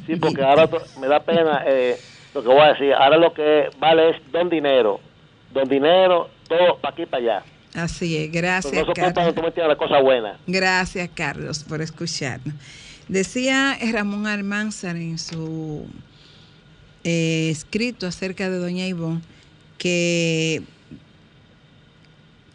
Sí, 0.06 0.18
porque 0.18 0.44
ahora 0.44 0.70
me 1.00 1.08
da 1.08 1.22
pena 1.22 1.64
eh, 1.66 1.98
lo 2.34 2.42
que 2.42 2.50
voy 2.50 2.60
a 2.60 2.74
decir. 2.74 2.92
Ahora 2.94 3.16
lo 3.16 3.34
que 3.34 3.70
vale 3.80 4.10
es 4.10 4.18
don 4.34 4.50
dinero. 4.50 5.00
Don 5.54 5.70
dinero, 5.70 6.30
todo 6.50 6.78
para 6.82 6.94
aquí 6.94 7.04
y 7.04 7.06
para 7.06 7.24
allá. 7.24 7.44
Así 7.74 8.18
es, 8.18 8.30
Pero 8.30 8.42
gracias 8.42 8.84
ocupan, 8.84 9.14
Carlos. 9.14 9.54
la 9.56 9.76
cosa 9.78 10.02
buena. 10.02 10.38
Gracias 10.48 11.10
Carlos 11.16 11.64
por 11.64 11.82
escucharnos. 11.82 12.56
Decía 13.08 13.78
Ramón 13.94 14.28
Almanzar 14.28 14.98
en 14.98 15.18
su 15.18 15.86
eh, 17.06 17.50
escrito 17.50 18.06
acerca 18.06 18.50
de 18.50 18.58
Doña 18.58 18.86
Ivonne 18.86 19.22
que 19.78 20.64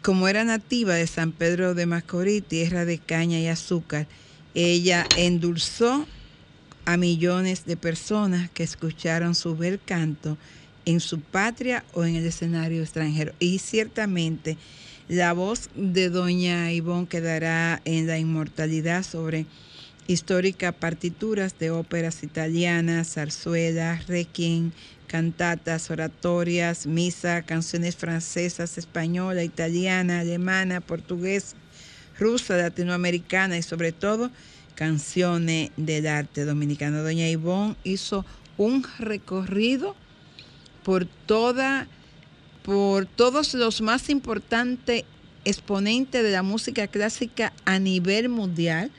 como 0.01 0.27
era 0.27 0.43
nativa 0.43 0.95
de 0.95 1.07
San 1.07 1.31
Pedro 1.31 1.73
de 1.75 1.85
Macorís, 1.85 2.43
tierra 2.43 2.85
de 2.85 2.97
caña 2.97 3.39
y 3.39 3.47
azúcar, 3.47 4.07
ella 4.55 5.05
endulzó 5.17 6.05
a 6.85 6.97
millones 6.97 7.65
de 7.65 7.77
personas 7.77 8.49
que 8.49 8.63
escucharon 8.63 9.35
su 9.35 9.55
bel 9.55 9.79
canto 9.79 10.37
en 10.85 10.99
su 10.99 11.19
patria 11.19 11.83
o 11.93 12.05
en 12.05 12.15
el 12.15 12.25
escenario 12.25 12.81
extranjero. 12.81 13.33
Y 13.39 13.59
ciertamente 13.59 14.57
la 15.07 15.33
voz 15.33 15.69
de 15.75 16.09
doña 16.09 16.71
Ivonne 16.71 17.07
quedará 17.07 17.81
en 17.85 18.07
la 18.07 18.17
inmortalidad 18.17 19.03
sobre 19.03 19.45
históricas 20.09 20.73
partituras 20.73 21.59
de 21.59 21.69
óperas 21.69 22.23
italianas, 22.23 23.13
zarzuelas, 23.13 24.07
requiem, 24.07 24.71
cantatas, 25.05 25.91
oratorias, 25.91 26.87
misa, 26.87 27.43
canciones 27.43 27.95
francesas, 27.95 28.79
española, 28.79 29.43
italiana, 29.43 30.21
alemana, 30.21 30.81
portuguesa, 30.81 31.55
rusa, 32.17 32.57
latinoamericana 32.57 33.55
y 33.59 33.61
sobre 33.61 33.91
todo 33.91 34.31
canciones 34.73 35.69
del 35.77 36.07
arte 36.07 36.43
dominicano. 36.43 37.03
Doña 37.03 37.29
Ivonne 37.29 37.75
hizo 37.83 38.25
un 38.57 38.83
recorrido 38.97 39.95
por 40.83 41.05
toda 41.05 41.87
por 42.63 43.05
todos 43.05 43.53
los 43.53 43.81
más 43.81 44.09
importantes 44.09 45.03
exponentes 45.45 46.23
de 46.23 46.31
la 46.31 46.41
música 46.41 46.87
clásica 46.87 47.53
a 47.65 47.77
nivel 47.77 48.27
mundial, 48.27 48.91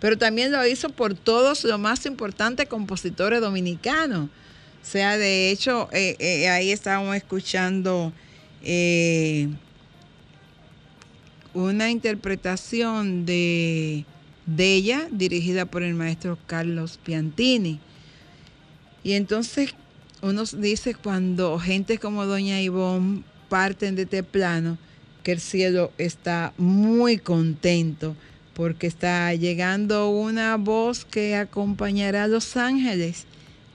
pero 0.00 0.18
también 0.18 0.52
lo 0.52 0.66
hizo 0.66 0.90
por 0.90 1.14
todos 1.14 1.64
los 1.64 1.78
más 1.78 2.04
importantes 2.06 2.68
compositores 2.68 3.40
dominicanos. 3.40 4.28
O 4.28 4.88
sea, 4.88 5.16
de 5.16 5.50
hecho, 5.50 5.88
eh, 5.92 6.16
eh, 6.18 6.48
ahí 6.48 6.70
estábamos 6.70 7.16
escuchando 7.16 8.12
eh, 8.62 9.48
una 11.54 11.90
interpretación 11.90 13.26
de, 13.26 14.04
de 14.44 14.74
ella 14.74 15.08
dirigida 15.10 15.64
por 15.64 15.82
el 15.82 15.94
maestro 15.94 16.38
Carlos 16.46 17.00
Piantini. 17.02 17.80
Y 19.02 19.14
entonces 19.14 19.74
uno 20.22 20.44
dice 20.44 20.94
cuando 20.94 21.58
gente 21.58 21.98
como 21.98 22.26
Doña 22.26 22.60
Ivonne 22.60 23.22
parten 23.48 23.96
de 23.96 24.02
este 24.02 24.22
plano, 24.22 24.78
que 25.22 25.32
el 25.32 25.40
cielo 25.40 25.92
está 25.98 26.52
muy 26.58 27.18
contento 27.18 28.14
porque 28.56 28.86
está 28.86 29.34
llegando 29.34 30.08
una 30.08 30.56
voz 30.56 31.04
que 31.04 31.36
acompañará 31.36 32.24
a 32.24 32.26
los 32.26 32.56
ángeles 32.56 33.26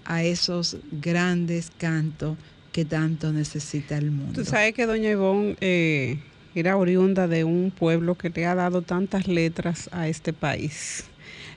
a 0.05 0.23
esos 0.23 0.77
grandes 0.91 1.71
cantos 1.77 2.35
que 2.71 2.83
tanto 2.83 3.31
necesita 3.31 3.95
el 3.95 4.09
mundo. 4.09 4.33
Tú 4.33 4.43
sabes 4.43 4.73
que 4.73 4.87
Doña 4.87 5.11
Ivonne 5.11 5.55
eh, 5.61 6.17
era 6.55 6.77
oriunda 6.77 7.27
de 7.27 7.43
un 7.43 7.69
pueblo 7.69 8.15
que 8.15 8.31
le 8.31 8.47
ha 8.47 8.55
dado 8.55 8.81
tantas 8.81 9.27
letras 9.27 9.87
a 9.91 10.07
este 10.07 10.33
país. 10.33 11.03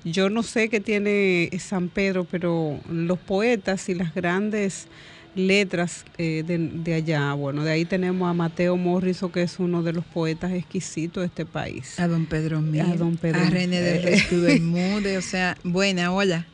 Yo 0.04 0.28
no 0.28 0.42
sé 0.42 0.68
qué 0.68 0.80
tiene 0.80 1.48
San 1.58 1.88
Pedro, 1.88 2.26
pero 2.30 2.78
los 2.90 3.18
poetas 3.18 3.88
y 3.88 3.94
las 3.94 4.14
grandes 4.14 4.86
letras 5.34 6.04
eh, 6.18 6.42
de, 6.44 6.58
de 6.58 6.94
allá, 6.94 7.32
bueno, 7.34 7.64
de 7.64 7.72
ahí 7.72 7.84
tenemos 7.84 8.28
a 8.28 8.32
Mateo 8.34 8.76
Morriso, 8.76 9.30
que 9.32 9.42
es 9.42 9.58
uno 9.58 9.82
de 9.82 9.92
los 9.92 10.04
poetas 10.04 10.52
exquisitos 10.52 11.22
de 11.22 11.26
este 11.26 11.44
país. 11.44 11.98
A 11.98 12.06
don 12.08 12.26
Pedro 12.26 12.60
Mil, 12.60 12.80
A 12.82 12.94
don 12.96 13.16
Pedro 13.16 13.40
a 13.40 13.50
René 13.50 13.80
del 13.80 14.14
Bermúdez, 14.42 15.18
o 15.18 15.22
sea, 15.22 15.56
buena, 15.64 16.12
hola. 16.12 16.46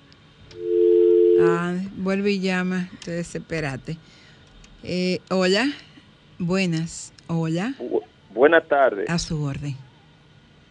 Ah, 1.42 1.74
vuelve 1.92 2.32
y 2.32 2.40
llama, 2.40 2.88
te 3.04 3.12
desesperate. 3.12 3.96
Eh, 4.82 5.20
hola, 5.30 5.66
buenas, 6.38 7.12
hola, 7.28 7.74
Bu- 7.78 8.02
Buenas 8.34 8.66
tardes. 8.68 9.08
a 9.10 9.18
su 9.18 9.42
orden. 9.42 9.74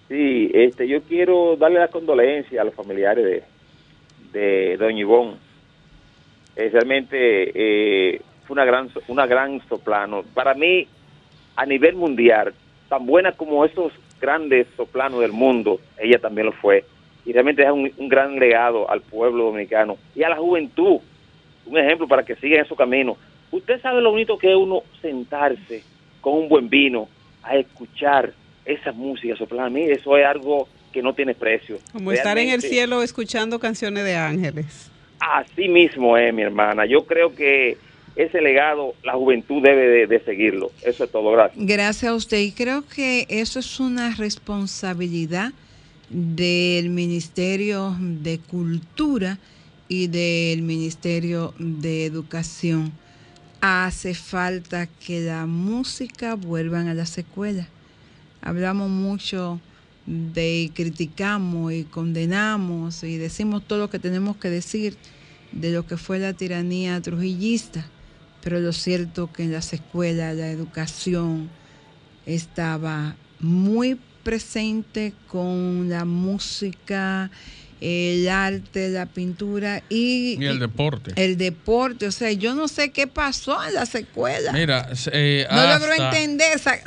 Sí, 0.07 0.49
este, 0.53 0.87
yo 0.87 1.03
quiero 1.03 1.55
darle 1.57 1.79
la 1.79 1.89
condolencia 1.89 2.61
a 2.61 2.65
los 2.65 2.73
familiares 2.73 3.23
de, 3.23 4.39
de 4.39 4.77
Doña 4.77 4.99
Ivonne. 5.01 5.37
Eh, 6.55 6.69
realmente 6.71 7.51
eh, 7.53 8.21
fue 8.45 8.55
una 8.55 8.65
gran, 8.65 8.89
una 9.07 9.25
gran 9.25 9.61
soplano. 9.67 10.23
Para 10.33 10.53
mí, 10.53 10.87
a 11.55 11.65
nivel 11.65 11.95
mundial, 11.95 12.53
tan 12.87 13.05
buena 13.05 13.31
como 13.31 13.63
esos 13.65 13.93
grandes 14.19 14.67
soplanos 14.75 15.21
del 15.21 15.31
mundo, 15.31 15.79
ella 15.97 16.19
también 16.19 16.47
lo 16.47 16.53
fue. 16.53 16.83
Y 17.25 17.33
realmente 17.33 17.63
es 17.63 17.71
un, 17.71 17.91
un 17.97 18.09
gran 18.09 18.39
legado 18.39 18.89
al 18.89 19.01
pueblo 19.01 19.45
dominicano 19.45 19.97
y 20.15 20.23
a 20.23 20.29
la 20.29 20.37
juventud. 20.37 20.99
Un 21.65 21.77
ejemplo 21.77 22.07
para 22.07 22.23
que 22.23 22.35
sigan 22.35 22.65
su 22.65 22.75
camino. 22.75 23.17
Usted 23.51 23.81
sabe 23.81 24.01
lo 24.01 24.11
bonito 24.11 24.37
que 24.37 24.49
es 24.49 24.57
uno 24.57 24.83
sentarse 25.01 25.83
con 26.21 26.33
un 26.33 26.49
buen 26.49 26.69
vino 26.69 27.07
a 27.43 27.55
escuchar 27.55 28.33
esa 28.65 28.91
música 28.91 29.35
soplana. 29.35 29.67
A 29.67 29.69
mí 29.69 29.83
eso 29.83 30.17
es 30.17 30.25
algo 30.25 30.67
que 30.91 31.01
no 31.01 31.13
tiene 31.13 31.33
precio. 31.35 31.77
Como 31.91 32.11
estar 32.11 32.37
en 32.37 32.49
el 32.49 32.61
cielo 32.61 33.01
escuchando 33.03 33.59
canciones 33.59 34.03
de 34.03 34.15
ángeles. 34.15 34.91
Así 35.19 35.67
mismo 35.67 36.17
es, 36.17 36.33
mi 36.33 36.41
hermana. 36.41 36.85
Yo 36.85 37.05
creo 37.05 37.35
que 37.35 37.77
ese 38.15 38.41
legado 38.41 38.95
la 39.03 39.13
juventud 39.13 39.61
debe 39.61 40.07
de, 40.07 40.19
seguirlo. 40.21 40.71
Eso 40.81 41.03
es 41.03 41.11
todo. 41.11 41.31
Gracias. 41.31 41.65
Gracias 41.65 42.11
a 42.11 42.15
usted. 42.15 42.39
Y 42.39 42.51
creo 42.51 42.83
que 42.87 43.25
eso 43.29 43.59
es 43.59 43.79
una 43.79 44.15
responsabilidad 44.15 45.51
del 46.09 46.89
Ministerio 46.89 47.95
de 47.99 48.39
Cultura 48.39 49.37
y 49.87 50.07
del 50.07 50.61
Ministerio 50.61 51.53
de 51.57 52.05
Educación. 52.05 52.91
Hace 53.61 54.13
falta 54.13 54.87
que 55.05 55.19
la 55.21 55.45
música 55.45 56.35
vuelvan 56.35 56.87
a 56.87 56.93
las 56.93 57.17
escuelas. 57.17 57.67
Hablamos 58.41 58.89
mucho 58.89 59.59
de 60.05 60.61
y 60.63 60.69
criticamos 60.69 61.73
y 61.73 61.83
condenamos 61.83 63.03
y 63.03 63.17
decimos 63.17 63.63
todo 63.67 63.79
lo 63.79 63.89
que 63.89 63.99
tenemos 63.99 64.37
que 64.37 64.49
decir 64.49 64.97
de 65.51 65.71
lo 65.71 65.85
que 65.85 65.97
fue 65.97 66.19
la 66.19 66.33
tiranía 66.33 66.99
trujillista, 67.01 67.85
pero 68.41 68.59
lo 68.59 68.71
cierto 68.73 69.31
que 69.31 69.43
en 69.43 69.51
las 69.51 69.73
escuelas 69.73 70.35
la 70.35 70.49
educación 70.49 71.49
estaba 72.25 73.15
muy 73.39 73.99
presente 74.23 75.13
con 75.27 75.89
la 75.89 76.05
música, 76.05 77.31
el 77.81 78.27
arte, 78.29 78.89
la 78.89 79.05
pintura 79.05 79.81
y, 79.89 80.37
Y 80.39 80.45
el 80.45 80.59
deporte. 80.59 81.13
el 81.15 81.37
deporte. 81.37 82.07
O 82.07 82.11
sea, 82.11 82.31
yo 82.33 82.53
no 82.53 82.67
sé 82.67 82.91
qué 82.91 83.07
pasó 83.07 83.63
en 83.65 83.73
las 83.73 83.95
escuelas. 83.95 84.53
Mira, 84.53 84.89
eh, 85.13 85.47
no 85.49 85.67
logro 85.67 85.91
hasta- 85.91 86.09
entender 86.19 86.47
esa... 86.55 86.77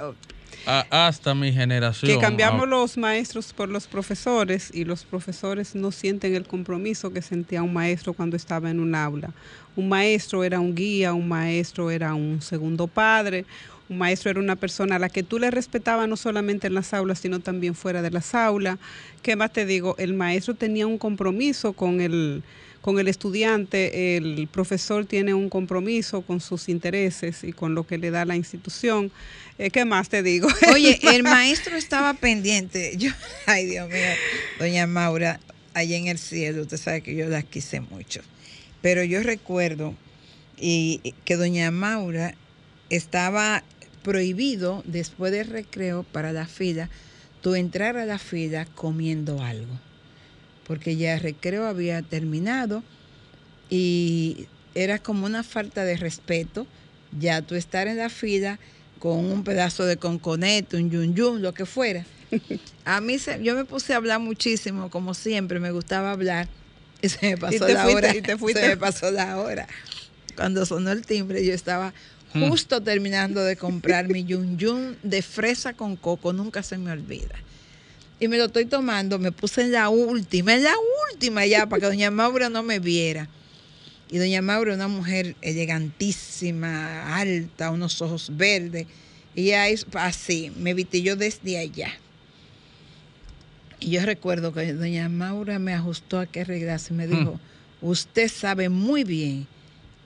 a- 0.66 1.06
hasta 1.06 1.34
mi 1.34 1.52
generación. 1.52 2.10
Que 2.10 2.18
cambiamos 2.18 2.62
ah, 2.64 2.66
los 2.66 2.96
maestros 2.96 3.52
por 3.52 3.68
los 3.68 3.86
profesores 3.86 4.70
y 4.72 4.84
los 4.84 5.04
profesores 5.04 5.74
no 5.74 5.90
sienten 5.92 6.34
el 6.34 6.46
compromiso 6.46 7.12
que 7.12 7.22
sentía 7.22 7.62
un 7.62 7.72
maestro 7.72 8.12
cuando 8.12 8.36
estaba 8.36 8.70
en 8.70 8.80
un 8.80 8.94
aula. 8.94 9.30
Un 9.74 9.88
maestro 9.88 10.44
era 10.44 10.60
un 10.60 10.74
guía, 10.74 11.14
un 11.14 11.28
maestro 11.28 11.90
era 11.90 12.14
un 12.14 12.42
segundo 12.42 12.86
padre, 12.86 13.44
un 13.92 13.98
maestro 13.98 14.30
era 14.30 14.40
una 14.40 14.56
persona 14.56 14.96
a 14.96 14.98
la 14.98 15.08
que 15.08 15.22
tú 15.22 15.38
le 15.38 15.50
respetabas 15.50 16.08
no 16.08 16.16
solamente 16.16 16.66
en 16.66 16.74
las 16.74 16.94
aulas, 16.94 17.20
sino 17.20 17.40
también 17.40 17.74
fuera 17.74 18.02
de 18.02 18.10
las 18.10 18.34
aulas. 18.34 18.78
¿Qué 19.22 19.36
más 19.36 19.52
te 19.52 19.66
digo? 19.66 19.94
El 19.98 20.14
maestro 20.14 20.54
tenía 20.54 20.86
un 20.86 20.98
compromiso 20.98 21.74
con 21.74 22.00
el, 22.00 22.42
con 22.80 22.98
el 22.98 23.06
estudiante, 23.08 24.16
el 24.16 24.48
profesor 24.50 25.04
tiene 25.06 25.34
un 25.34 25.48
compromiso 25.48 26.22
con 26.22 26.40
sus 26.40 26.68
intereses 26.68 27.44
y 27.44 27.52
con 27.52 27.74
lo 27.74 27.86
que 27.86 27.98
le 27.98 28.10
da 28.10 28.24
la 28.24 28.34
institución. 28.34 29.12
Eh, 29.58 29.70
¿Qué 29.70 29.84
más 29.84 30.08
te 30.08 30.22
digo? 30.22 30.48
Oye, 30.72 30.98
el 31.02 31.22
maestro 31.22 31.76
estaba 31.76 32.14
pendiente. 32.14 32.96
Yo, 32.96 33.10
ay 33.46 33.66
Dios 33.66 33.88
mío, 33.88 34.00
doña 34.58 34.86
Maura, 34.86 35.38
allá 35.74 35.96
en 35.96 36.08
el 36.08 36.18
cielo, 36.18 36.62
usted 36.62 36.78
sabe 36.78 37.02
que 37.02 37.14
yo 37.14 37.28
la 37.28 37.42
quise 37.42 37.80
mucho. 37.80 38.22
Pero 38.80 39.04
yo 39.04 39.22
recuerdo 39.22 39.94
y, 40.58 41.00
y 41.04 41.12
que 41.24 41.36
doña 41.36 41.70
Maura 41.70 42.34
estaba 42.90 43.62
prohibido 44.02 44.82
después 44.86 45.32
del 45.32 45.46
recreo 45.48 46.02
para 46.02 46.32
la 46.32 46.46
fila, 46.46 46.88
tú 47.40 47.54
entrar 47.54 47.96
a 47.96 48.06
la 48.06 48.18
fila 48.18 48.66
comiendo 48.74 49.42
algo. 49.42 49.78
Porque 50.66 50.96
ya 50.96 51.14
el 51.14 51.20
recreo 51.20 51.66
había 51.66 52.02
terminado 52.02 52.82
y 53.70 54.46
era 54.74 54.98
como 54.98 55.26
una 55.26 55.42
falta 55.42 55.84
de 55.84 55.96
respeto 55.96 56.66
ya 57.18 57.42
tú 57.42 57.54
estar 57.56 57.88
en 57.88 57.98
la 57.98 58.08
fila 58.08 58.58
con 58.98 59.18
un 59.30 59.44
pedazo 59.44 59.84
de 59.84 59.96
conconete, 59.96 60.76
un 60.76 60.90
yun 60.90 61.14
yun, 61.14 61.42
lo 61.42 61.52
que 61.52 61.66
fuera. 61.66 62.06
A 62.84 63.00
mí 63.00 63.18
se- 63.18 63.42
yo 63.42 63.54
me 63.54 63.64
puse 63.64 63.92
a 63.92 63.96
hablar 63.96 64.18
muchísimo, 64.20 64.88
como 64.90 65.12
siempre, 65.14 65.60
me 65.60 65.70
gustaba 65.72 66.12
hablar. 66.12 66.48
Y 67.02 67.08
se 67.08 67.30
me 67.30 67.36
pasó 67.36 67.66
te 67.66 67.74
la 67.74 67.82
fuiste, 67.82 67.96
hora. 68.06 68.16
y 68.16 68.22
te 68.22 68.36
fuiste. 68.38 68.60
Se 68.60 68.68
me 68.68 68.76
pasó 68.76 69.10
la 69.10 69.38
hora. 69.38 69.66
Cuando 70.36 70.64
sonó 70.64 70.90
el 70.92 71.04
timbre, 71.04 71.44
yo 71.44 71.52
estaba. 71.52 71.92
Justo 72.32 72.80
terminando 72.80 73.42
de 73.44 73.56
comprar 73.56 74.08
mi 74.08 74.24
yun 74.24 74.58
yun 74.58 74.96
de 75.02 75.22
fresa 75.22 75.74
con 75.74 75.96
coco, 75.96 76.32
nunca 76.32 76.62
se 76.62 76.78
me 76.78 76.90
olvida. 76.90 77.36
Y 78.20 78.28
me 78.28 78.38
lo 78.38 78.44
estoy 78.44 78.66
tomando, 78.66 79.18
me 79.18 79.32
puse 79.32 79.62
en 79.62 79.72
la 79.72 79.88
última, 79.88 80.54
en 80.54 80.62
la 80.62 80.74
última 81.10 81.44
ya, 81.44 81.66
para 81.66 81.80
que 81.80 81.86
doña 81.86 82.10
Maura 82.10 82.48
no 82.48 82.62
me 82.62 82.78
viera. 82.78 83.28
Y 84.10 84.18
doña 84.18 84.42
Maura, 84.42 84.74
una 84.74 84.88
mujer 84.88 85.34
elegantísima, 85.40 87.16
alta, 87.16 87.70
unos 87.70 88.00
ojos 88.00 88.30
verdes. 88.36 88.86
Y 89.34 89.48
ella 89.48 89.68
es 89.68 89.86
así, 89.94 90.52
me 90.56 90.74
vitilló 90.74 91.16
desde 91.16 91.58
allá. 91.58 91.92
Y 93.80 93.90
yo 93.90 94.04
recuerdo 94.04 94.52
que 94.52 94.72
doña 94.72 95.08
Maura 95.08 95.58
me 95.58 95.74
ajustó 95.74 96.20
a 96.20 96.26
que 96.26 96.42
arreglase 96.42 96.94
y 96.94 96.96
me 96.96 97.08
dijo, 97.08 97.40
usted 97.80 98.28
sabe 98.28 98.68
muy 98.68 99.02
bien 99.02 99.48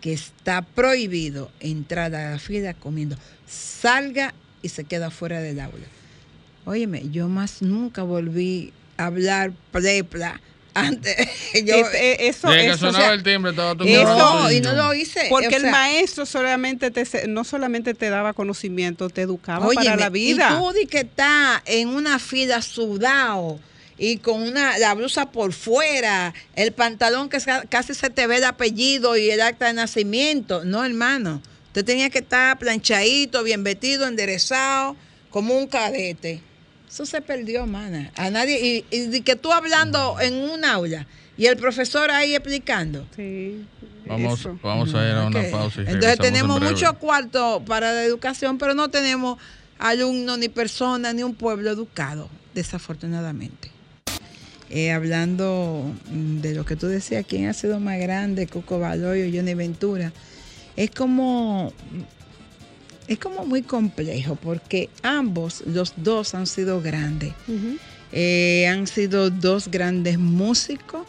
que 0.06 0.12
está 0.12 0.62
prohibido 0.62 1.50
entrar 1.58 2.14
a 2.14 2.30
la 2.30 2.38
fila 2.38 2.74
comiendo. 2.74 3.16
Salga 3.48 4.34
y 4.62 4.68
se 4.68 4.84
queda 4.84 5.10
fuera 5.10 5.40
del 5.40 5.58
aula. 5.58 5.84
Óyeme, 6.64 7.02
yo 7.10 7.26
más 7.26 7.60
nunca 7.60 8.04
volví 8.04 8.72
a 8.98 9.06
hablar 9.06 9.50
plepla 9.72 10.40
antes. 10.74 11.16
Yo, 11.64 11.74
Es- 11.74 11.94
eh, 11.94 12.16
eso, 12.28 12.48
Desde 12.50 12.60
que 12.62 12.68
eso, 12.68 12.78
sonaba 12.78 12.98
o 12.98 13.00
sea, 13.08 13.14
el 13.14 13.22
timbre, 13.24 13.50
estaba 13.50 13.74
tú 13.74 13.82
eso- 13.82 14.04
comprando 14.04 14.34
no, 14.42 14.46
tu 14.46 14.52
y 14.54 14.60
no 14.60 14.72
lo 14.74 14.94
hice. 14.94 15.26
Porque 15.28 15.48
o 15.48 15.50
sea, 15.50 15.58
el 15.58 15.70
maestro 15.72 16.24
solamente 16.24 16.92
te, 16.92 17.04
se- 17.04 17.26
no 17.26 17.42
solamente 17.42 17.92
te 17.94 18.08
daba 18.08 18.32
conocimiento, 18.32 19.08
te 19.10 19.22
educaba 19.22 19.66
para 19.66 19.80
Óyeme, 19.80 19.96
la 19.96 20.08
vida. 20.10 20.50
Y 20.52 20.56
tú 20.62 20.72
di 20.72 20.86
que 20.86 20.98
está 21.00 21.62
en 21.66 21.88
una 21.88 22.20
fila 22.20 22.62
sudado 22.62 23.58
y 23.98 24.18
con 24.18 24.42
una 24.42 24.78
la 24.78 24.94
blusa 24.94 25.30
por 25.32 25.52
fuera, 25.52 26.34
el 26.54 26.72
pantalón 26.72 27.28
que 27.28 27.38
casi 27.68 27.94
se 27.94 28.10
te 28.10 28.26
ve 28.26 28.36
el 28.36 28.44
apellido 28.44 29.16
y 29.16 29.30
el 29.30 29.40
acta 29.40 29.66
de 29.66 29.72
nacimiento. 29.72 30.64
No, 30.64 30.84
hermano. 30.84 31.40
Usted 31.68 31.84
tenía 31.84 32.08
que 32.10 32.18
estar 32.20 32.58
planchadito, 32.58 33.42
bien 33.42 33.62
vestido, 33.62 34.06
enderezado, 34.06 34.96
como 35.30 35.56
un 35.56 35.66
cadete. 35.66 36.40
Eso 36.88 37.04
se 37.04 37.20
perdió, 37.20 37.66
mana. 37.66 38.10
A 38.16 38.30
nadie. 38.30 38.84
Y, 38.90 39.20
que 39.20 39.36
tú 39.36 39.52
hablando 39.52 40.18
en 40.20 40.34
un 40.34 40.64
aula 40.64 41.06
y 41.36 41.46
el 41.46 41.56
profesor 41.56 42.10
ahí 42.10 42.34
explicando. 42.34 43.06
Sí, 43.14 43.64
Vamos, 44.06 44.40
eso. 44.40 44.58
vamos 44.62 44.94
a 44.94 45.06
ir 45.06 45.14
a 45.14 45.26
una 45.26 45.42
pausa. 45.50 45.80
y 45.82 45.86
Entonces 45.86 46.12
en 46.12 46.18
tenemos 46.18 46.58
breve. 46.58 46.72
mucho 46.72 46.94
cuarto 46.98 47.62
para 47.66 47.92
la 47.92 48.04
educación, 48.04 48.56
pero 48.56 48.72
no 48.72 48.88
tenemos 48.88 49.38
alumnos, 49.78 50.38
ni 50.38 50.48
personas, 50.48 51.14
ni 51.14 51.22
un 51.22 51.34
pueblo 51.34 51.70
educado, 51.70 52.30
desafortunadamente. 52.54 53.75
Eh, 54.68 54.90
hablando 54.90 55.84
mm, 56.10 56.40
de 56.40 56.54
lo 56.54 56.64
que 56.64 56.76
tú 56.76 56.86
decías, 56.88 57.24
¿quién 57.28 57.46
ha 57.46 57.52
sido 57.52 57.78
más 57.78 57.98
grande? 58.00 58.46
Coco 58.46 58.78
Baloy 58.78 59.22
o 59.22 59.36
Johnny 59.36 59.54
Ventura. 59.54 60.12
Es 60.76 60.90
como, 60.90 61.72
es 63.06 63.18
como 63.18 63.46
muy 63.46 63.62
complejo 63.62 64.34
porque 64.36 64.90
ambos, 65.02 65.62
los 65.66 65.94
dos 65.96 66.34
han 66.34 66.46
sido 66.46 66.82
grandes. 66.82 67.32
Eh, 68.12 68.66
han 68.66 68.86
sido 68.86 69.30
dos 69.30 69.68
grandes 69.68 70.18
músicos, 70.18 71.06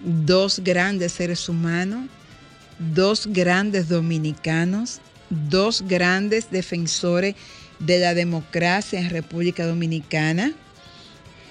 dos 0.00 0.60
grandes 0.60 1.12
seres 1.12 1.48
humanos, 1.48 2.08
dos 2.78 3.26
grandes 3.26 3.88
dominicanos, 3.88 5.00
dos 5.30 5.82
grandes 5.86 6.50
defensores 6.50 7.34
de 7.78 7.98
la 7.98 8.14
democracia 8.14 9.00
en 9.00 9.10
República 9.10 9.66
Dominicana, 9.66 10.52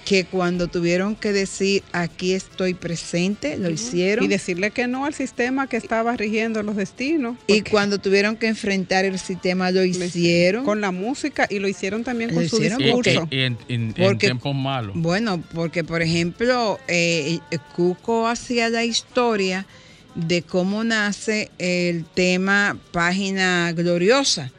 que 0.04 0.24
cuando 0.26 0.68
tuvieron 0.68 1.16
que 1.16 1.32
decir 1.32 1.82
aquí 1.92 2.32
estoy 2.34 2.74
presente, 2.74 3.56
lo 3.56 3.70
hicieron. 3.70 4.24
Y 4.24 4.28
decirle 4.28 4.70
que 4.70 4.86
no 4.86 5.06
al 5.06 5.14
sistema 5.14 5.66
que 5.66 5.76
estaba 5.78 6.14
rigiendo 6.16 6.62
los 6.62 6.76
destinos. 6.76 7.36
Y 7.46 7.62
cuando 7.62 7.98
tuvieron 7.98 8.36
que 8.36 8.48
enfrentar 8.48 9.04
el 9.06 9.18
sistema, 9.18 9.70
lo 9.70 9.82
hicieron. 9.84 10.64
Con 10.64 10.80
la 10.80 10.90
música 10.90 11.46
y 11.48 11.58
lo 11.58 11.68
hicieron 11.68 12.04
también 12.04 12.30
Lo 12.30 12.36
con 12.36 12.48
su 12.48 12.56
hicieron 12.56 12.78
discurso. 12.78 13.28
y- 13.30 13.36
y 13.36 13.40
en, 13.40 13.58
en- 13.68 14.18
tiempos 14.18 14.54
malos. 14.54 14.92
Bueno, 14.94 15.42
porque 15.54 15.84
por 15.84 16.02
ejemplo, 16.02 16.78
eh, 16.86 17.38
eh, 17.50 17.58
Cuco 17.74 18.28
hacía 18.28 18.68
la 18.68 18.84
historia 18.84 19.66
de 20.14 20.42
cómo 20.42 20.84
nace 20.84 21.50
el 21.58 22.04
tema 22.04 22.76
Página 22.92 23.72
Gloriosa 23.72 24.52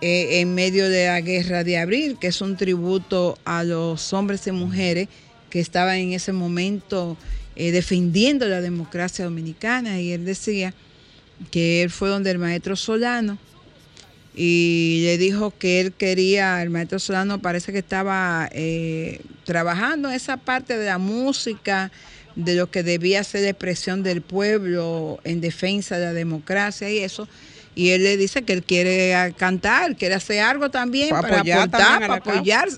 eh, 0.00 0.40
en 0.40 0.54
medio 0.54 0.88
de 0.88 1.06
la 1.06 1.20
Guerra 1.20 1.64
de 1.64 1.78
Abril, 1.78 2.18
que 2.20 2.28
es 2.28 2.40
un 2.40 2.56
tributo 2.56 3.38
a 3.44 3.64
los 3.64 4.12
hombres 4.12 4.46
y 4.46 4.52
mujeres 4.52 5.08
que 5.50 5.60
estaban 5.60 5.96
en 5.96 6.12
ese 6.12 6.32
momento 6.32 7.16
eh, 7.54 7.70
defendiendo 7.70 8.46
la 8.46 8.60
democracia 8.60 9.24
dominicana. 9.24 10.00
Y 10.00 10.12
él 10.12 10.24
decía 10.24 10.74
que 11.50 11.82
él 11.82 11.90
fue 11.90 12.08
donde 12.08 12.30
el 12.30 12.38
maestro 12.38 12.76
Solano 12.76 13.38
y 14.34 15.00
le 15.04 15.16
dijo 15.16 15.50
que 15.58 15.80
él 15.80 15.92
quería, 15.92 16.62
el 16.62 16.68
maestro 16.68 16.98
Solano 16.98 17.40
parece 17.40 17.72
que 17.72 17.78
estaba 17.78 18.50
eh, 18.52 19.22
trabajando 19.44 20.10
esa 20.10 20.36
parte 20.36 20.76
de 20.76 20.84
la 20.84 20.98
música, 20.98 21.90
de 22.34 22.54
lo 22.54 22.70
que 22.70 22.82
debía 22.82 23.24
ser 23.24 23.46
expresión 23.46 24.02
del 24.02 24.20
pueblo 24.20 25.20
en 25.24 25.40
defensa 25.40 25.98
de 25.98 26.04
la 26.04 26.12
democracia 26.12 26.90
y 26.90 26.98
eso. 26.98 27.26
Y 27.76 27.90
él 27.90 28.02
le 28.02 28.16
dice 28.16 28.42
que 28.42 28.54
él 28.54 28.62
quiere 28.64 29.34
cantar, 29.36 29.96
quiere 29.96 30.14
hacer 30.14 30.40
algo 30.40 30.70
también 30.70 31.10
Para 31.10 31.22
para, 31.22 31.36
apoyar 31.40 31.58
aportar, 31.58 31.80
también 31.80 32.10
a 32.10 32.20
para 32.20 32.34
apoyar 32.36 32.68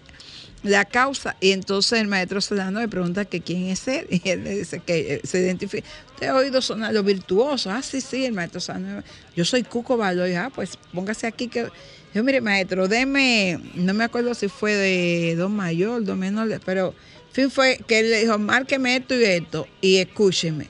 la 0.65 0.85
causa. 0.85 1.37
Y 1.41 1.53
entonces 1.53 2.01
el 2.01 2.09
maestro 2.09 2.41
Solano 2.41 2.81
le 2.81 2.89
pregunta 2.89 3.25
que 3.25 3.41
quién 3.41 3.69
es 3.69 3.87
él. 3.89 4.07
Y 4.11 4.29
él 4.29 4.45
le 4.45 4.59
dice 4.59 4.81
que 4.85 5.15
eh, 5.15 5.21
se 5.25 5.39
identifica. 5.39 5.87
Usted 6.15 6.27
ha 6.27 6.35
oído 6.35 6.61
sonar 6.61 6.93
lo 6.93 7.03
virtuoso. 7.05 7.71
Ah, 7.71 7.81
sí, 7.81 8.01
sí, 8.01 8.25
el 8.25 8.33
maestro 8.33 8.61
Solano. 8.61 9.05
Yo 9.37 9.45
soy 9.45 9.63
Cuco 9.63 9.97
Baloy. 9.97 10.35
Ah, 10.35 10.51
pues 10.55 10.77
póngase 10.93 11.29
aquí 11.29 11.49
que. 11.49 11.69
Yo, 12.13 12.25
mire, 12.25 12.41
maestro, 12.41 12.89
deme, 12.89 13.61
no 13.75 13.95
me 13.95 14.03
acuerdo 14.03 14.35
si 14.35 14.49
fue 14.49 14.73
de 14.75 15.37
Don 15.37 15.55
Mayor, 15.55 16.03
Don 16.05 16.19
Menor, 16.19 16.59
pero 16.65 16.95
fin 17.33 17.51
fue 17.51 17.79
que 17.87 18.01
él 18.01 18.11
le 18.11 18.23
dijo, 18.23 18.39
márqueme 18.39 18.97
esto 18.97 19.15
y 19.15 19.25
esto 19.25 19.69
y 19.83 19.97
escúcheme. 19.99 20.69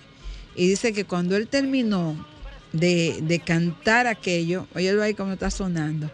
Y 0.56 0.68
dice 0.68 0.92
que 0.92 1.04
cuando 1.04 1.36
él 1.36 1.46
terminó 1.46 2.26
de, 2.72 3.18
de 3.22 3.38
cantar 3.40 4.06
aquello, 4.06 4.66
óyelo 4.74 5.02
ahí 5.02 5.14
como 5.14 5.32
está 5.32 5.50
sonando, 5.50 6.10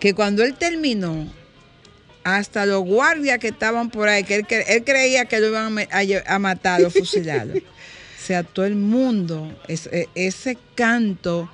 que 0.00 0.14
cuando 0.14 0.42
él 0.42 0.54
terminó, 0.54 1.26
hasta 2.24 2.64
los 2.66 2.82
guardias 2.84 3.38
que 3.38 3.48
estaban 3.48 3.90
por 3.90 4.08
ahí, 4.08 4.24
que 4.24 4.36
él, 4.36 4.46
cre- 4.46 4.64
él 4.68 4.82
creía 4.84 5.26
que 5.26 5.40
lo 5.40 5.48
iban 5.48 5.78
a, 5.78 6.34
a 6.34 6.38
matar 6.38 6.82
o 6.84 6.90
fusilarlo. 6.90 7.54
o 7.58 8.26
sea, 8.26 8.42
todo 8.42 8.64
el 8.64 8.76
mundo, 8.76 9.54
e- 9.68 10.08
ese 10.14 10.56
canto 10.74 11.50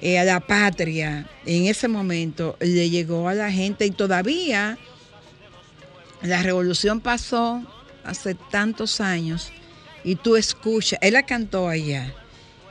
eh, 0.00 0.18
a 0.18 0.24
la 0.24 0.40
patria, 0.40 1.28
en 1.46 1.66
ese 1.66 1.86
momento 1.86 2.56
le 2.60 2.90
llegó 2.90 3.28
a 3.28 3.34
la 3.34 3.52
gente 3.52 3.86
y 3.86 3.90
todavía 3.92 4.76
la 6.22 6.42
revolución 6.42 7.00
pasó 7.00 7.62
hace 8.04 8.34
tantos 8.34 9.00
años 9.00 9.52
y 10.04 10.16
tú 10.16 10.36
escuchas, 10.36 10.98
él 11.02 11.14
la 11.14 11.22
cantó 11.24 11.68
allá, 11.68 12.12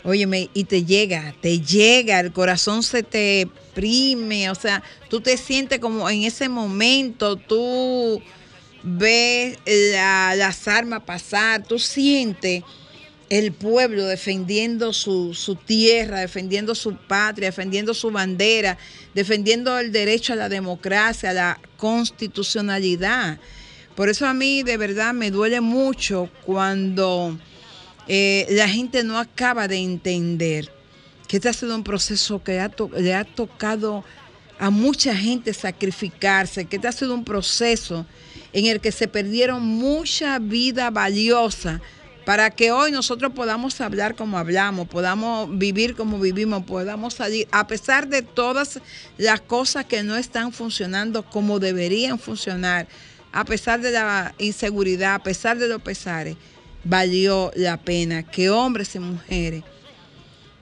óyeme, 0.03 0.49
y 0.53 0.63
te 0.65 0.85
llega, 0.85 1.35
te 1.41 1.59
llega, 1.59 2.19
el 2.19 2.31
corazón 2.31 2.83
se 2.83 3.03
te 3.03 3.47
prime, 3.73 4.49
o 4.49 4.55
sea, 4.55 4.83
tú 5.09 5.21
te 5.21 5.37
sientes 5.37 5.79
como 5.79 6.09
en 6.09 6.23
ese 6.23 6.49
momento, 6.49 7.35
tú 7.35 8.21
ves 8.83 9.57
la- 9.65 10.35
las 10.35 10.67
armas 10.67 11.03
pasar, 11.03 11.63
tú 11.63 11.79
sientes 11.79 12.63
el 13.29 13.51
pueblo 13.51 14.05
defendiendo 14.05 14.91
su, 14.91 15.33
su 15.35 15.55
tierra, 15.55 16.19
defendiendo 16.21 16.73
su 16.73 16.95
patria, 16.95 17.49
defendiendo 17.49 17.93
su 17.93 18.09
bandera, 18.09 18.77
defendiendo 19.13 19.77
el 19.77 19.91
derecho 19.91 20.33
a 20.33 20.37
la 20.37 20.49
democracia, 20.49 21.29
a 21.29 21.33
la 21.33 21.59
constitucionalidad. 21.77 23.37
Por 23.95 24.09
eso 24.09 24.25
a 24.25 24.33
mí 24.33 24.63
de 24.63 24.77
verdad 24.77 25.13
me 25.13 25.29
duele 25.29 25.61
mucho 25.61 26.29
cuando 26.45 27.37
eh, 28.09 28.47
la 28.49 28.67
gente 28.67 29.03
no 29.03 29.19
acaba 29.19 29.67
de 29.67 29.77
entender 29.77 30.71
que 31.27 31.37
este 31.37 31.47
ha 31.47 31.53
sido 31.53 31.75
un 31.75 31.83
proceso 31.83 32.43
que 32.43 32.59
ha 32.59 32.71
le 32.97 33.13
ha 33.13 33.23
tocado 33.23 34.03
a 34.57 34.71
mucha 34.71 35.15
gente 35.15 35.53
sacrificarse, 35.53 36.65
que 36.65 36.77
este 36.77 36.87
ha 36.87 36.91
sido 36.91 37.13
un 37.13 37.23
proceso 37.23 38.07
en 38.51 38.65
el 38.65 38.81
que 38.81 38.91
se 38.91 39.07
perdieron 39.07 39.63
mucha 39.63 40.39
vida 40.39 40.89
valiosa 40.89 41.81
para 42.25 42.49
que 42.49 42.71
hoy 42.71 42.91
nosotros 42.91 43.31
podamos 43.33 43.79
hablar 43.79 44.15
como 44.15 44.39
hablamos, 44.39 44.87
podamos 44.87 45.55
vivir 45.57 45.95
como 45.95 46.19
vivimos, 46.19 46.63
podamos 46.63 47.13
salir, 47.13 47.47
a 47.51 47.67
pesar 47.67 48.07
de 48.07 48.23
todas 48.23 48.79
las 49.17 49.39
cosas 49.39 49.85
que 49.85 50.01
no 50.01 50.15
están 50.15 50.51
funcionando 50.51 51.23
como 51.23 51.59
deberían 51.59 52.17
funcionar, 52.17 52.87
a 53.31 53.45
pesar 53.45 53.81
de 53.81 53.91
la 53.91 54.33
inseguridad, 54.39 55.13
a 55.13 55.23
pesar 55.23 55.59
de 55.59 55.67
los 55.67 55.81
pesares, 55.81 56.37
valió 56.83 57.51
la 57.55 57.77
pena 57.77 58.23
que 58.23 58.49
hombres 58.49 58.95
y 58.95 58.99
mujeres 58.99 59.63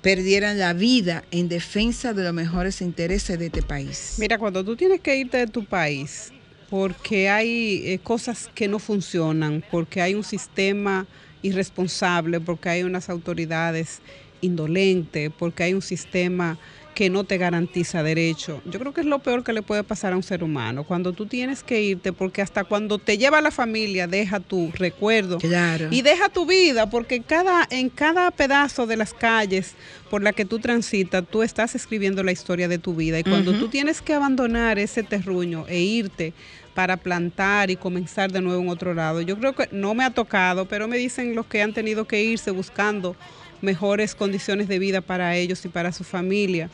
perdieran 0.01 0.57
la 0.59 0.73
vida 0.73 1.23
en 1.31 1.49
defensa 1.49 2.13
de 2.13 2.23
los 2.23 2.33
mejores 2.33 2.81
intereses 2.81 3.37
de 3.37 3.47
este 3.47 3.61
país. 3.61 4.15
Mira, 4.17 4.37
cuando 4.37 4.63
tú 4.63 4.75
tienes 4.75 5.01
que 5.01 5.17
irte 5.17 5.37
de 5.37 5.47
tu 5.47 5.65
país 5.65 6.31
porque 6.69 7.29
hay 7.29 7.83
eh, 7.85 7.99
cosas 7.99 8.49
que 8.53 8.67
no 8.67 8.79
funcionan, 8.79 9.63
porque 9.71 10.01
hay 10.01 10.15
un 10.15 10.23
sistema 10.23 11.05
irresponsable, 11.41 12.39
porque 12.39 12.69
hay 12.69 12.83
unas 12.83 13.09
autoridades 13.09 13.99
indolentes, 14.41 15.31
porque 15.37 15.63
hay 15.63 15.73
un 15.73 15.81
sistema 15.81 16.57
que 16.97 17.11
no 17.11 17.25
te 17.25 17.37
garantiza 17.37 18.01
derecho. 18.01 18.59
Yo 18.65 18.79
creo 18.79 18.91
que 18.91 19.01
es 19.01 19.05
lo 19.05 19.19
peor 19.19 19.43
que 19.43 19.53
le 19.53 19.61
puede 19.61 19.83
pasar 19.83 20.13
a 20.13 20.15
un 20.15 20.23
ser 20.23 20.43
humano. 20.43 20.83
Cuando 20.83 21.13
tú 21.13 21.27
tienes 21.27 21.61
que 21.61 21.79
irte, 21.79 22.11
porque 22.11 22.41
hasta 22.41 22.63
cuando 22.63 22.97
te 22.97 23.19
lleva 23.19 23.39
la 23.39 23.51
familia, 23.51 24.07
deja 24.07 24.39
tu 24.39 24.71
recuerdo 24.73 25.37
Claro. 25.37 25.89
y 25.91 26.01
deja 26.01 26.29
tu 26.29 26.47
vida, 26.47 26.89
porque 26.89 27.21
cada, 27.21 27.67
en 27.69 27.89
cada 27.91 28.31
pedazo 28.31 28.87
de 28.87 28.97
las 28.97 29.13
calles 29.13 29.75
por 30.09 30.23
la 30.23 30.33
que 30.33 30.43
tú 30.43 30.57
transitas, 30.57 31.23
tú 31.29 31.43
estás 31.43 31.75
escribiendo 31.75 32.23
la 32.23 32.31
historia 32.31 32.67
de 32.67 32.79
tu 32.79 32.95
vida. 32.95 33.19
Y 33.19 33.23
cuando 33.23 33.53
tú 33.53 33.67
tienes 33.67 34.01
que 34.01 34.15
abandonar 34.15 34.79
ese 34.79 35.03
terruño 35.03 35.65
e 35.67 35.79
irte 35.79 36.33
para 36.73 36.97
plantar 36.97 37.69
y 37.69 37.75
comenzar 37.75 38.31
de 38.31 38.41
nuevo 38.41 38.63
en 38.63 38.69
otro 38.69 38.95
lado, 38.95 39.21
yo 39.21 39.37
creo 39.37 39.53
que 39.53 39.69
no 39.71 39.93
me 39.93 40.03
ha 40.03 40.09
tocado, 40.09 40.65
pero 40.65 40.87
me 40.87 40.97
dicen 40.97 41.35
los 41.35 41.45
que 41.45 41.61
han 41.61 41.73
tenido 41.73 42.07
que 42.07 42.23
irse 42.23 42.49
buscando 42.49 43.15
mejores 43.61 44.15
condiciones 44.15 44.67
de 44.67 44.79
vida 44.79 45.01
para 45.01 45.35
ellos 45.35 45.63
y 45.65 45.69
para 45.69 45.91
su 45.91 46.03
familia. 46.03 46.69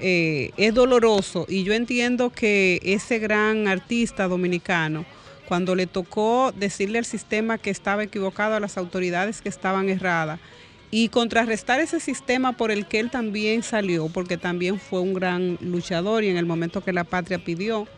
Eh, 0.00 0.50
es 0.56 0.74
doloroso 0.74 1.46
y 1.48 1.62
yo 1.62 1.72
entiendo 1.72 2.30
que 2.30 2.80
ese 2.82 3.18
gran 3.18 3.68
artista 3.68 4.26
dominicano, 4.26 5.04
cuando 5.46 5.74
le 5.74 5.86
tocó 5.86 6.52
decirle 6.56 6.98
al 6.98 7.04
sistema 7.04 7.58
que 7.58 7.70
estaba 7.70 8.02
equivocado, 8.02 8.54
a 8.54 8.60
las 8.60 8.76
autoridades 8.76 9.40
que 9.40 9.48
estaban 9.48 9.88
erradas, 9.88 10.40
y 10.90 11.08
contrarrestar 11.08 11.80
ese 11.80 11.98
sistema 11.98 12.52
por 12.52 12.70
el 12.70 12.86
que 12.86 13.00
él 13.00 13.10
también 13.10 13.62
salió, 13.62 14.08
porque 14.08 14.36
también 14.36 14.78
fue 14.78 15.00
un 15.00 15.12
gran 15.12 15.58
luchador 15.60 16.22
y 16.22 16.28
en 16.28 16.36
el 16.36 16.46
momento 16.46 16.84
que 16.84 16.92
la 16.92 17.02
patria 17.02 17.44
pidió, 17.44 17.88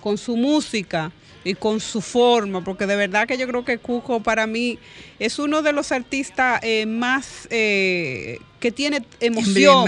con 0.00 0.18
su 0.18 0.36
música 0.36 1.10
y 1.44 1.54
con 1.54 1.78
su 1.80 2.00
forma, 2.00 2.64
porque 2.64 2.86
de 2.86 2.96
verdad 2.96 3.26
que 3.28 3.36
yo 3.36 3.46
creo 3.46 3.64
que 3.64 3.78
Cuco 3.78 4.20
para 4.20 4.46
mí 4.46 4.78
es 5.18 5.38
uno 5.38 5.60
de 5.62 5.72
los 5.72 5.92
artistas 5.92 6.60
eh, 6.62 6.86
más 6.86 7.46
eh, 7.50 8.38
que 8.60 8.72
tiene 8.72 9.04
emoción. 9.20 9.84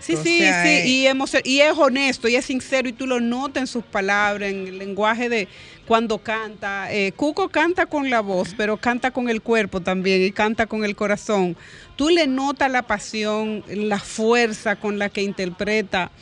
Sí, 0.00 0.16
sí, 0.16 0.16
sea, 0.38 0.62
sí, 0.62 0.68
eh, 0.68 0.86
y, 0.86 1.06
emo- 1.06 1.26
y 1.44 1.60
es 1.60 1.72
honesto 1.76 2.28
y 2.28 2.36
es 2.36 2.44
sincero 2.44 2.88
y 2.88 2.92
tú 2.92 3.06
lo 3.06 3.18
notas 3.20 3.62
en 3.62 3.66
sus 3.66 3.82
palabras, 3.84 4.50
en 4.50 4.68
el 4.68 4.78
lenguaje 4.78 5.28
de 5.28 5.48
cuando 5.86 6.18
canta. 6.18 6.86
Eh, 6.92 7.10
Cuco 7.16 7.48
canta 7.48 7.86
con 7.86 8.08
la 8.08 8.20
voz, 8.20 8.54
pero 8.56 8.76
canta 8.76 9.10
con 9.10 9.28
el 9.28 9.42
cuerpo 9.42 9.80
también 9.80 10.22
y 10.22 10.30
canta 10.30 10.66
con 10.66 10.84
el 10.84 10.94
corazón. 10.94 11.56
Tú 11.96 12.08
le 12.08 12.28
notas 12.28 12.70
la 12.70 12.82
pasión, 12.82 13.64
la 13.66 13.98
fuerza 13.98 14.76
con 14.76 14.98
la 15.00 15.08
que 15.08 15.22
interpreta 15.22 16.12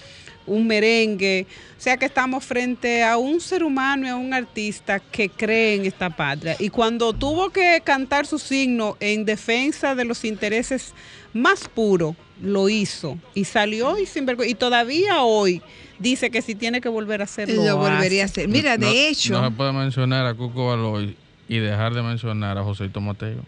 un 0.48 0.66
merengue. 0.66 1.46
O 1.76 1.80
sea 1.80 1.96
que 1.96 2.06
estamos 2.06 2.44
frente 2.44 3.04
a 3.04 3.16
un 3.16 3.40
ser 3.40 3.62
humano 3.62 4.06
y 4.06 4.10
a 4.10 4.16
un 4.16 4.34
artista 4.34 4.98
que 5.00 5.28
cree 5.28 5.74
en 5.76 5.86
esta 5.86 6.10
patria. 6.10 6.56
Y 6.58 6.70
cuando 6.70 7.12
tuvo 7.12 7.50
que 7.50 7.80
cantar 7.84 8.26
su 8.26 8.38
signo 8.38 8.96
en 9.00 9.24
defensa 9.24 9.94
de 9.94 10.04
los 10.04 10.24
intereses 10.24 10.92
más 11.32 11.68
puros, 11.68 12.16
lo 12.42 12.68
hizo. 12.68 13.18
Y 13.34 13.44
salió 13.44 13.98
y 13.98 14.06
sin 14.06 14.26
vergüenza. 14.26 14.50
Y 14.50 14.54
todavía 14.54 15.22
hoy 15.22 15.62
dice 15.98 16.30
que 16.30 16.42
si 16.42 16.54
tiene 16.54 16.80
que 16.80 16.88
volver 16.88 17.20
a 17.20 17.24
hacerlo. 17.24 17.64
Lo 17.64 17.76
volvería 17.76 18.22
a 18.22 18.26
hacer. 18.26 18.48
Mira, 18.48 18.76
No- 18.78 18.86
de 18.90 19.08
hecho, 19.08 19.32
No 19.40 19.44
se 19.48 19.54
puede 19.54 19.72
mencionar 19.72 20.26
a 20.26 20.34
Cuco 20.34 20.66
Baloy 20.68 21.16
y 21.48 21.58
dejar 21.58 21.94
de 21.94 22.02
mencionar 22.02 22.58
a 22.58 22.62
Joséito 22.64 23.00
Mateo. 23.00 23.42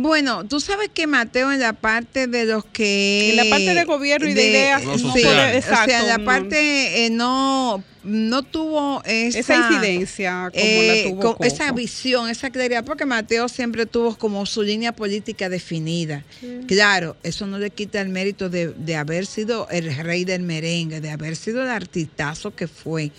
Bueno, 0.00 0.44
tú 0.46 0.60
sabes 0.60 0.90
que 0.94 1.08
Mateo 1.08 1.50
en 1.50 1.58
la 1.58 1.72
parte 1.72 2.28
de 2.28 2.44
los 2.44 2.64
que... 2.64 3.30
En 3.30 3.36
la 3.36 3.44
parte 3.50 3.74
de 3.74 3.84
gobierno 3.84 4.28
y 4.28 4.32
de 4.34 4.48
ideas, 4.50 4.82
sí, 4.82 4.98
social. 5.00 5.12
o 5.12 5.12
sea, 5.18 5.30
en 5.30 5.36
la 5.48 5.56
Exacto, 5.56 6.24
parte 6.24 7.04
eh, 7.04 7.10
no, 7.10 7.82
no 8.04 8.42
tuvo 8.44 9.02
esa, 9.04 9.38
Esa 9.40 9.56
incidencia 9.56 10.50
como 10.52 10.64
eh, 10.64 11.02
la 11.04 11.10
tuvo 11.10 11.20
con 11.20 11.32
Coco. 11.32 11.44
esa 11.44 11.72
visión, 11.72 12.28
esa 12.30 12.50
claridad, 12.50 12.84
porque 12.84 13.06
Mateo 13.06 13.48
siempre 13.48 13.86
tuvo 13.86 14.14
como 14.16 14.46
su 14.46 14.62
línea 14.62 14.92
política 14.92 15.48
definida. 15.48 16.22
Claro, 16.68 17.16
eso 17.24 17.48
no 17.48 17.58
le 17.58 17.70
quita 17.70 18.00
el 18.00 18.08
mérito 18.08 18.48
de, 18.48 18.68
de 18.68 18.94
haber 18.94 19.26
sido 19.26 19.66
el 19.68 19.92
rey 19.96 20.24
del 20.24 20.42
merengue, 20.42 21.00
de 21.00 21.10
haber 21.10 21.34
sido 21.34 21.60
el 21.64 21.70
artistazo 21.70 22.54
que 22.54 22.68
fue. 22.68 23.10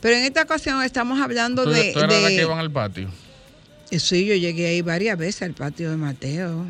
Pero 0.00 0.16
en 0.16 0.24
esta 0.24 0.42
ocasión 0.42 0.82
estamos 0.82 1.20
hablando 1.20 1.62
¿Tú, 1.62 1.70
de... 1.70 1.92
tú 1.92 2.00
eras 2.00 2.20
la 2.20 2.28
de- 2.28 2.34
que 2.36 2.42
iban 2.42 2.58
al 2.58 2.70
patio? 2.72 3.10
Eh, 3.90 3.98
Sí, 3.98 4.26
yo 4.26 4.34
llegué 4.34 4.66
ahí 4.68 4.82
varias 4.82 5.16
veces 5.18 5.42
al 5.42 5.52
patio 5.52 5.90
de 5.90 5.96
Mateo, 5.96 6.66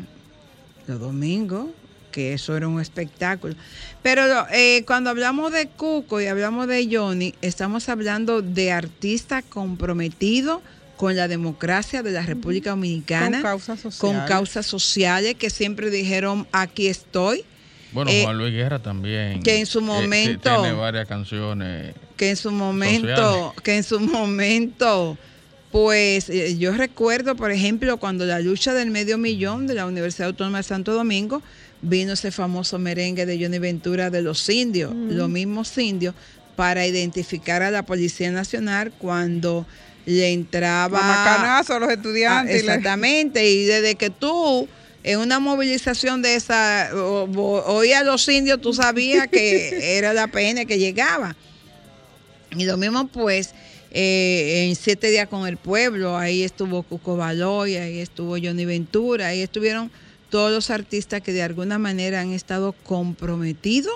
los 0.87 0.99
domingos, 0.99 1.67
que 2.11 2.33
eso 2.33 2.55
era 2.57 2.67
un 2.67 2.81
espectáculo. 2.81 3.55
Pero 4.01 4.23
eh, 4.51 4.83
cuando 4.87 5.09
hablamos 5.09 5.51
de 5.51 5.67
Cuco 5.67 6.19
y 6.21 6.27
hablamos 6.27 6.67
de 6.67 6.87
Johnny, 6.91 7.33
estamos 7.41 7.89
hablando 7.89 8.41
de 8.41 8.71
artistas 8.71 9.43
comprometidos 9.47 10.61
con 10.95 11.15
la 11.15 11.27
democracia 11.27 12.01
de 12.01 12.11
la 12.11 12.23
República 12.23 12.71
Dominicana, 12.71 13.37
Con 13.41 13.51
causas 13.51 13.79
sociales. 13.81 13.99
con 14.19 14.27
causas 14.27 14.65
sociales 14.65 15.35
que 15.35 15.49
siempre 15.51 15.91
dijeron, 15.91 16.47
aquí 16.51 16.87
estoy, 16.87 17.43
Bueno, 17.93 18.11
Eh, 18.11 18.23
Juan 18.23 18.37
Luis 18.37 18.51
Guerra 18.53 18.79
también. 18.79 19.41
que 19.43 19.59
en 19.59 19.65
su 19.65 19.79
eh, 19.79 19.81
momento- 19.83 20.61
tiene 20.61 20.73
varias 20.73 21.07
canciones. 21.07 21.93
que 22.17 22.31
en 22.31 22.35
su 22.35 22.51
momento, 22.51 23.07
Sociales. 23.07 23.61
que 23.63 23.77
en 23.77 23.83
su 23.83 23.99
momento, 23.99 25.17
pues 25.71 26.29
eh, 26.29 26.57
yo 26.57 26.71
recuerdo, 26.71 27.35
por 27.35 27.51
ejemplo, 27.51 27.97
cuando 27.97 28.25
la 28.25 28.39
lucha 28.39 28.73
del 28.73 28.89
medio 28.91 29.17
millón 29.17 29.67
de 29.67 29.73
la 29.73 29.85
Universidad 29.85 30.27
Autónoma 30.29 30.59
de 30.59 30.63
Santo 30.63 30.93
Domingo, 30.93 31.41
vino 31.81 32.13
ese 32.13 32.31
famoso 32.31 32.79
merengue 32.79 33.25
de 33.25 33.37
Johnny 33.41 33.59
Ventura 33.59 34.09
de 34.09 34.21
los 34.21 34.47
indios, 34.49 34.93
los 34.95 35.29
mismos 35.29 35.77
indios, 35.77 36.15
para 36.55 36.87
identificar 36.87 37.61
a 37.61 37.69
la 37.69 37.83
Policía 37.83 38.31
Nacional 38.31 38.91
cuando 38.97 39.67
le 40.05 40.31
entraba... 40.31 41.01
Macanazo 41.01 41.75
a 41.75 41.79
los 41.79 41.89
Ah, 41.89 41.93
estudiantes. 41.93 42.55
y 42.55 42.59
exactamente, 42.59 43.47
y 43.51 43.65
desde 43.65 43.95
que 43.95 44.09
tú 44.09 44.67
en 45.03 45.19
una 45.19 45.39
movilización 45.39 46.21
de 46.21 46.35
esa 46.35 46.89
o- 46.93 47.23
o- 47.29 47.75
oías 47.75 48.01
a 48.01 48.03
los 48.05 48.27
indios, 48.27 48.59
tú 48.59 48.73
sabías 48.73 49.27
que 49.27 49.97
era 49.97 50.13
la 50.13 50.27
PN 50.27 50.65
que 50.65 50.79
llegaba. 50.79 51.35
Y 52.57 52.63
lo 52.65 52.77
mismo 52.77 53.07
pues 53.07 53.53
eh, 53.99 54.67
en 54.69 54.75
Siete 54.75 55.09
Días 55.09 55.27
con 55.27 55.47
el 55.47 55.57
Pueblo, 55.57 56.19
ahí 56.19 56.43
estuvo 56.43 56.83
Cuco 56.83 57.17
Baloy, 57.17 57.77
ahí 57.77 57.97
estuvo 57.97 58.37
Johnny 58.37 58.63
Ventura, 58.63 59.29
ahí 59.29 59.41
estuvieron 59.41 59.89
todos 60.29 60.51
los 60.51 60.69
artistas 60.69 61.23
que 61.23 61.33
de 61.33 61.41
alguna 61.41 61.79
manera 61.79 62.21
han 62.21 62.31
estado 62.31 62.73
comprometidos 62.83 63.95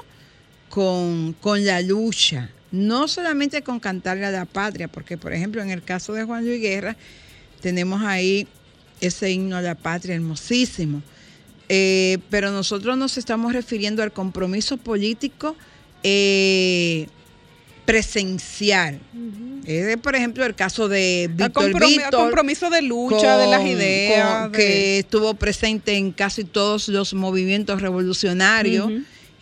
con, 0.69 1.33
con 1.39 1.63
la 1.65 1.81
lucha, 1.81 2.49
no 2.71 3.07
solamente 3.07 3.61
con 3.61 3.79
cantarle 3.79 4.25
a 4.25 4.31
la 4.31 4.45
patria, 4.45 4.87
porque 4.87 5.19
por 5.19 5.33
ejemplo 5.33 5.61
en 5.61 5.69
el 5.69 5.83
caso 5.83 6.13
de 6.13 6.23
Juan 6.23 6.45
Luis 6.45 6.59
Guerra 6.59 6.97
tenemos 7.61 8.01
ahí 8.01 8.47
ese 9.01 9.29
himno 9.29 9.55
a 9.55 9.61
la 9.61 9.75
patria 9.75 10.15
hermosísimo. 10.15 11.03
Eh, 11.69 12.17
pero 12.31 12.49
nosotros 12.49 12.97
nos 12.97 13.19
estamos 13.19 13.53
refiriendo 13.53 14.01
al 14.01 14.11
compromiso 14.11 14.77
político 14.77 15.55
eh, 16.01 17.07
presencial. 17.91 18.99
Es, 19.65 19.97
por 19.97 20.15
ejemplo, 20.15 20.45
el 20.45 20.55
caso 20.55 20.87
de 20.87 21.29
Víctor 21.31 21.63
Víctor, 21.89 22.19
compromiso 22.19 22.69
de 22.69 22.81
lucha, 22.81 23.37
de 23.37 23.47
las 23.47 23.61
ideas, 23.65 24.43
con- 24.43 24.51
de- 24.51 24.57
que 24.57 24.99
estuvo 24.99 25.33
presente 25.35 25.95
en 25.97 26.11
casi 26.11 26.43
todos 26.43 26.87
los 26.87 27.13
movimientos 27.13 27.81
revolucionarios, 27.81 28.91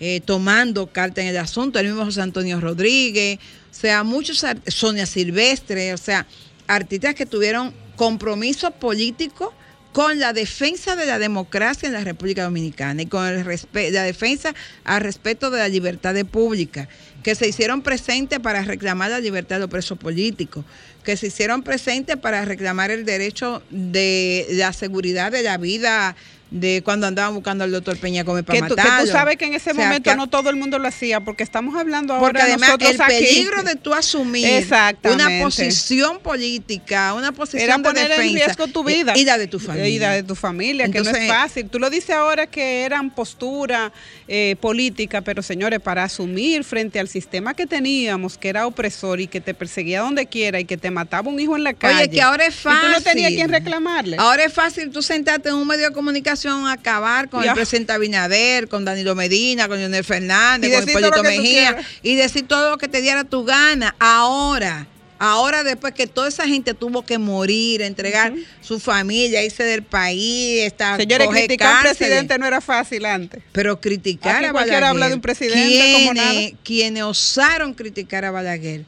eh, 0.02 0.22
tomando 0.26 0.88
carta 0.88 1.22
en 1.22 1.28
el 1.28 1.38
asunto, 1.38 1.80
el 1.80 1.88
mismo 1.88 2.06
José 2.06 2.22
Antonio 2.22 2.60
Rodríguez, 2.60 3.38
o 3.72 3.74
sea, 3.74 4.04
muchos, 4.04 4.44
Sonia 4.68 5.06
Silvestre, 5.06 5.94
o 5.94 5.98
sea, 5.98 6.26
artistas 6.68 7.16
que 7.16 7.26
tuvieron 7.26 7.74
compromiso 7.96 8.72
político 8.72 9.54
con 9.94 10.20
la 10.20 10.34
defensa 10.34 10.96
de 10.96 11.06
la 11.06 11.20
democracia 11.20 11.88
en 11.88 11.94
la 11.94 12.04
República 12.04 12.44
Dominicana 12.44 13.02
y 13.02 13.06
con 13.08 13.26
el 13.26 13.94
la 13.94 14.04
defensa 14.04 14.54
al 14.84 15.02
respeto 15.02 15.50
de 15.50 15.60
la 15.60 15.68
libertad 15.68 16.14
de 16.14 16.26
pública, 16.26 16.88
que 17.24 17.36
se 17.36 17.48
hicieron 17.48 17.82
presentes 17.82 18.40
para 18.40 18.64
reclamar 18.64 19.12
la 19.12 19.20
libertad 19.20 19.56
de 19.56 19.62
los 19.62 19.70
presos 19.70 19.98
políticos, 19.98 20.64
que 21.04 21.18
se 21.18 21.28
hicieron 21.28 21.64
presentes 21.64 22.18
para 22.18 22.46
reclamar 22.46 22.92
el 22.92 23.04
derecho 23.04 23.64
de 23.72 24.46
la 24.52 24.74
seguridad 24.74 25.32
de 25.32 25.44
la 25.44 25.58
vida 25.58 26.16
de 26.52 26.82
cuando 26.84 27.06
andaban 27.06 27.36
buscando 27.36 27.64
al 27.64 27.72
doctor 27.72 27.98
Peña 28.00 28.24
Gómez 28.24 28.44
para 28.44 28.60
que 28.60 28.68
tú, 28.68 28.76
que 28.76 28.82
matarlo. 28.82 29.06
tú 29.06 29.12
sabes 29.12 29.38
que 29.38 29.46
en 29.46 29.54
ese 29.54 29.70
O 29.72 29.76
sea, 29.76 29.84
momento 29.86 30.16
no 30.16 30.28
todo 30.28 30.50
el 30.50 30.56
mundo 30.56 30.80
lo 30.80 30.88
hacía, 30.88 31.20
porque 31.20 31.44
estamos 31.44 31.76
hablando 31.76 32.14
ahora 32.14 32.26
porque 32.26 32.42
además 32.42 32.70
nosotros 32.70 32.92
el 32.96 33.02
aquí. 33.02 33.14
peligro 33.14 33.64
de 33.64 33.76
tú 33.76 33.94
asumir 33.94 34.66
una 35.04 35.44
posición 35.44 36.20
política, 36.20 37.14
una 37.14 37.32
posición 37.34 37.62
Era 37.62 37.78
de 37.78 37.84
poner 37.84 38.08
defensa 38.10 38.24
en 38.26 38.34
riesgo 38.36 38.68
tu 38.68 38.84
vida. 38.84 39.14
y 39.16 39.26
la 39.26 39.38
de 39.38 39.46
tu 39.48 39.60
familia. 39.60 39.88
Y 39.90 40.00
la 40.00 40.12
de 40.14 40.24
tu 40.24 40.34
familia, 40.36 40.90
que 40.90 41.02
no 41.02 41.12
es 41.12 41.28
fácil. 41.28 41.70
Tú 41.70 41.78
lo 41.80 41.90
dices 41.92 42.12
ahora 42.16 42.48
que 42.48 42.84
eran 42.84 43.12
postura 43.12 43.92
eh, 44.28 44.56
política, 44.60 45.22
pero 45.22 45.44
señores, 45.44 45.80
para 45.80 46.04
asumir 46.04 46.64
frente 46.64 47.00
al 47.00 47.08
sistema 47.08 47.54
que 47.54 47.68
teníamos, 47.68 48.38
que 48.40 48.50
era 48.50 48.66
opresor 48.66 49.20
y 49.22 49.28
que 49.28 49.40
te 49.40 49.54
perseguía 49.54 50.02
donde 50.02 50.26
quiera 50.26 50.60
y 50.60 50.66
que 50.66 50.78
te 50.78 50.90
mataba 50.90 51.30
un 51.30 51.40
hijo 51.40 51.56
en 51.56 51.64
la 51.64 51.74
calle. 51.74 52.00
Oye, 52.04 52.10
que 52.10 52.22
ahora 52.24 52.46
es 52.48 52.56
Y 52.56 52.60
fácil. 52.60 52.82
tú 52.82 52.88
no 52.92 53.02
tenías 53.02 53.32
quien 53.34 53.50
reclamarle. 53.50 54.18
Ahora 54.20 54.44
es 54.46 54.54
fácil 54.54 54.90
tú 54.90 55.02
sentarte 55.04 55.50
en 55.50 55.56
un 55.56 55.68
medio 55.68 55.90
de 55.90 55.94
comunicación 55.94 56.39
a 56.48 56.72
acabar 56.74 57.30
con 57.30 57.44
Ya. 57.44 57.52
el 57.52 57.56
presidente 57.56 57.92
Abinader, 57.94 58.68
con 58.68 58.86
Danilo 58.86 59.16
Medina, 59.16 59.68
con 59.68 59.78
Leonel 59.78 60.04
Fernández, 60.04 60.72
Y 60.72 60.74
con 60.76 60.90
Hipólito 60.90 61.24
Mejía 61.24 61.78
y 62.04 62.16
decir 62.16 62.48
todo 62.48 62.70
lo 62.72 62.78
que 62.78 62.88
te 62.88 63.02
diera 63.02 63.24
tu 63.24 63.44
gana. 63.46 63.96
Ahora, 64.00 64.88
ahora 65.20 65.64
después 65.64 65.94
que 65.94 66.08
toda 66.08 66.30
esa 66.30 66.48
gente 66.48 66.74
tuvo 66.74 67.04
que 67.06 67.18
morir, 67.18 67.82
entregar 67.82 68.34
su 68.62 68.80
familia, 68.80 69.44
irse 69.44 69.64
del 69.64 69.84
país, 69.84 70.62
estar 70.66 71.00
Señores, 71.00 71.28
criticar 71.28 71.68
al 71.68 71.74
cárceles. 71.84 71.98
presidente 71.98 72.38
no 72.40 72.46
era 72.48 72.62
fácil 72.62 73.06
antes. 73.06 73.42
Pero 73.52 73.82
criticar 73.82 74.38
Aquí 74.38 74.46
a 74.46 74.52
Balaguer. 74.54 74.84
habla 74.86 75.10
de 75.10 75.16
un 75.16 75.22
presidente 75.22 75.94
como 75.94 76.14
nada. 76.14 76.40
quienes, 76.64 77.04
osaron 77.04 77.74
criticar 77.74 78.24
a 78.26 78.32
Balaguer. 78.32 78.86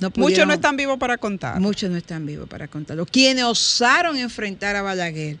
No 0.00 0.12
Muchos 0.14 0.46
no 0.46 0.52
están 0.54 0.76
vivos 0.76 0.96
para 0.96 1.18
contar. 1.18 1.58
Muchos 1.58 1.90
no 1.90 1.96
están 1.96 2.24
vivos 2.24 2.48
para 2.48 2.68
contarlo. 2.68 3.04
Quienes 3.04 3.42
osaron 3.42 4.16
enfrentar 4.16 4.76
a 4.76 4.82
Balaguer, 4.82 5.38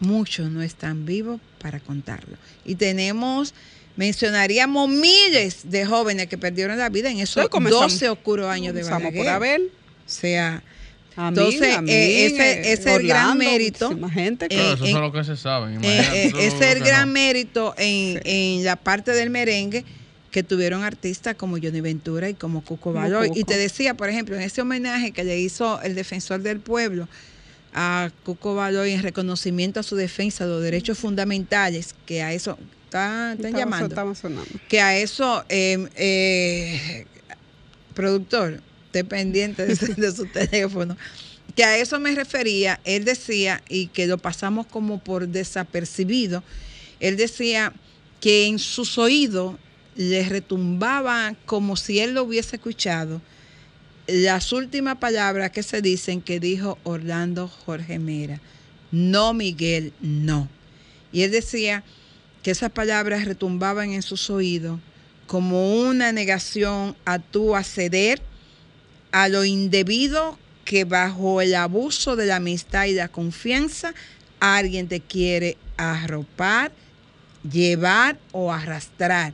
muchos 0.00 0.50
no 0.50 0.62
están 0.62 1.06
vivos 1.06 1.40
para 1.60 1.80
contarlo. 1.80 2.36
Y 2.64 2.74
tenemos, 2.74 3.54
mencionaríamos 3.96 4.88
miles 4.88 5.70
de 5.70 5.86
jóvenes 5.86 6.26
que 6.26 6.36
perdieron 6.38 6.76
la 6.78 6.88
vida 6.88 7.10
en 7.10 7.20
esos 7.20 7.42
Sí, 7.44 7.48
comenzamos- 7.48 7.92
12 7.92 8.08
oscuros 8.08 8.46
años 8.46 8.74
de 8.74 8.82
Balaguer. 8.82 9.14
por 9.14 9.28
Abel. 9.28 9.70
O 10.06 10.10
sea, 10.10 10.62
Amín, 11.16 11.38
entonces 11.38 11.76
Amín, 11.76 11.94
eh, 11.94 12.26
ese, 12.26 12.52
eh, 12.52 12.72
ese 12.72 12.72
es 12.72 12.86
el 13.00 13.06
gran 13.06 13.38
mérito. 13.38 13.86
muchísima 13.88 14.10
gente 14.10 14.48
que- 14.48 14.54
eh, 14.56 14.58
Claro, 14.58 14.74
eso 14.74 14.86
son 14.86 15.00
lo 15.02 15.12
que 15.12 15.24
se 15.24 15.36
saben. 15.36 15.84
eh, 15.84 16.08
eh, 16.12 16.32
es 16.38 16.60
el 16.60 16.80
gran 16.80 17.08
no. 17.08 17.14
mérito 17.14 17.74
en, 17.78 18.20
en 18.24 18.64
la 18.64 18.76
parte 18.76 19.12
del 19.12 19.30
merengue 19.30 19.84
que 20.30 20.42
tuvieron 20.42 20.82
artistas 20.82 21.36
como 21.36 21.56
Johnny 21.58 21.80
Ventura 21.80 22.28
y 22.28 22.34
como 22.34 22.64
Cuco 22.64 22.92
Baloy. 22.92 23.30
Y 23.36 23.44
te 23.44 23.56
decía, 23.56 23.94
por 23.94 24.08
ejemplo, 24.08 24.34
en 24.34 24.42
ese 24.42 24.60
homenaje 24.62 25.12
que 25.12 25.22
le 25.22 25.38
hizo 25.38 25.80
el 25.82 25.94
defensor 25.94 26.42
del 26.42 26.58
pueblo 26.58 27.08
a 27.74 28.10
Cuco 28.24 28.54
Baloy 28.54 28.92
en 28.92 29.02
reconocimiento 29.02 29.80
a 29.80 29.82
su 29.82 29.96
defensa 29.96 30.44
de 30.46 30.50
los 30.52 30.62
derechos 30.62 30.96
fundamentales, 30.98 31.94
que 32.06 32.22
a 32.22 32.32
eso 32.32 32.56
está, 32.84 33.32
están 33.32 33.46
Estaba- 33.46 33.58
llamando, 33.58 33.86
estaba 33.88 34.14
sonando. 34.14 34.50
que 34.68 34.80
a 34.80 34.96
eso, 34.96 35.44
eh, 35.48 35.88
eh, 35.96 37.06
productor, 37.94 38.60
esté 38.86 39.04
pendiente 39.04 39.66
de, 39.66 39.74
de 39.74 40.12
su 40.12 40.26
teléfono, 40.32 40.96
que 41.56 41.64
a 41.64 41.76
eso 41.78 41.98
me 42.00 42.14
refería, 42.14 42.80
él 42.84 43.04
decía, 43.04 43.62
y 43.68 43.88
que 43.88 44.06
lo 44.06 44.18
pasamos 44.18 44.66
como 44.66 44.98
por 45.02 45.28
desapercibido, 45.28 46.42
él 47.00 47.16
decía 47.16 47.72
que 48.20 48.46
en 48.46 48.58
sus 48.58 48.98
oídos 48.98 49.56
le 49.96 50.24
retumbaba 50.28 51.34
como 51.46 51.76
si 51.76 52.00
él 52.00 52.14
lo 52.14 52.24
hubiese 52.24 52.56
escuchado 52.56 53.20
las 54.06 54.52
últimas 54.52 54.96
palabras 54.96 55.50
que 55.50 55.62
se 55.62 55.80
dicen 55.80 56.20
que 56.20 56.40
dijo 56.40 56.78
Orlando 56.84 57.48
Jorge 57.48 57.98
Mera, 57.98 58.40
no 58.90 59.32
Miguel, 59.34 59.92
no. 60.00 60.48
Y 61.12 61.22
él 61.22 61.30
decía 61.30 61.84
que 62.42 62.50
esas 62.50 62.70
palabras 62.70 63.24
retumbaban 63.24 63.92
en 63.92 64.02
sus 64.02 64.28
oídos 64.30 64.78
como 65.26 65.80
una 65.80 66.12
negación 66.12 66.94
a 67.04 67.18
tú 67.18 67.56
acceder 67.56 68.20
a 69.12 69.28
lo 69.28 69.44
indebido 69.44 70.38
que 70.64 70.84
bajo 70.84 71.40
el 71.40 71.54
abuso 71.54 72.16
de 72.16 72.26
la 72.26 72.36
amistad 72.36 72.86
y 72.86 72.92
la 72.92 73.08
confianza 73.08 73.94
alguien 74.40 74.88
te 74.88 75.00
quiere 75.00 75.56
arropar, 75.76 76.72
llevar 77.50 78.18
o 78.32 78.52
arrastrar. 78.52 79.32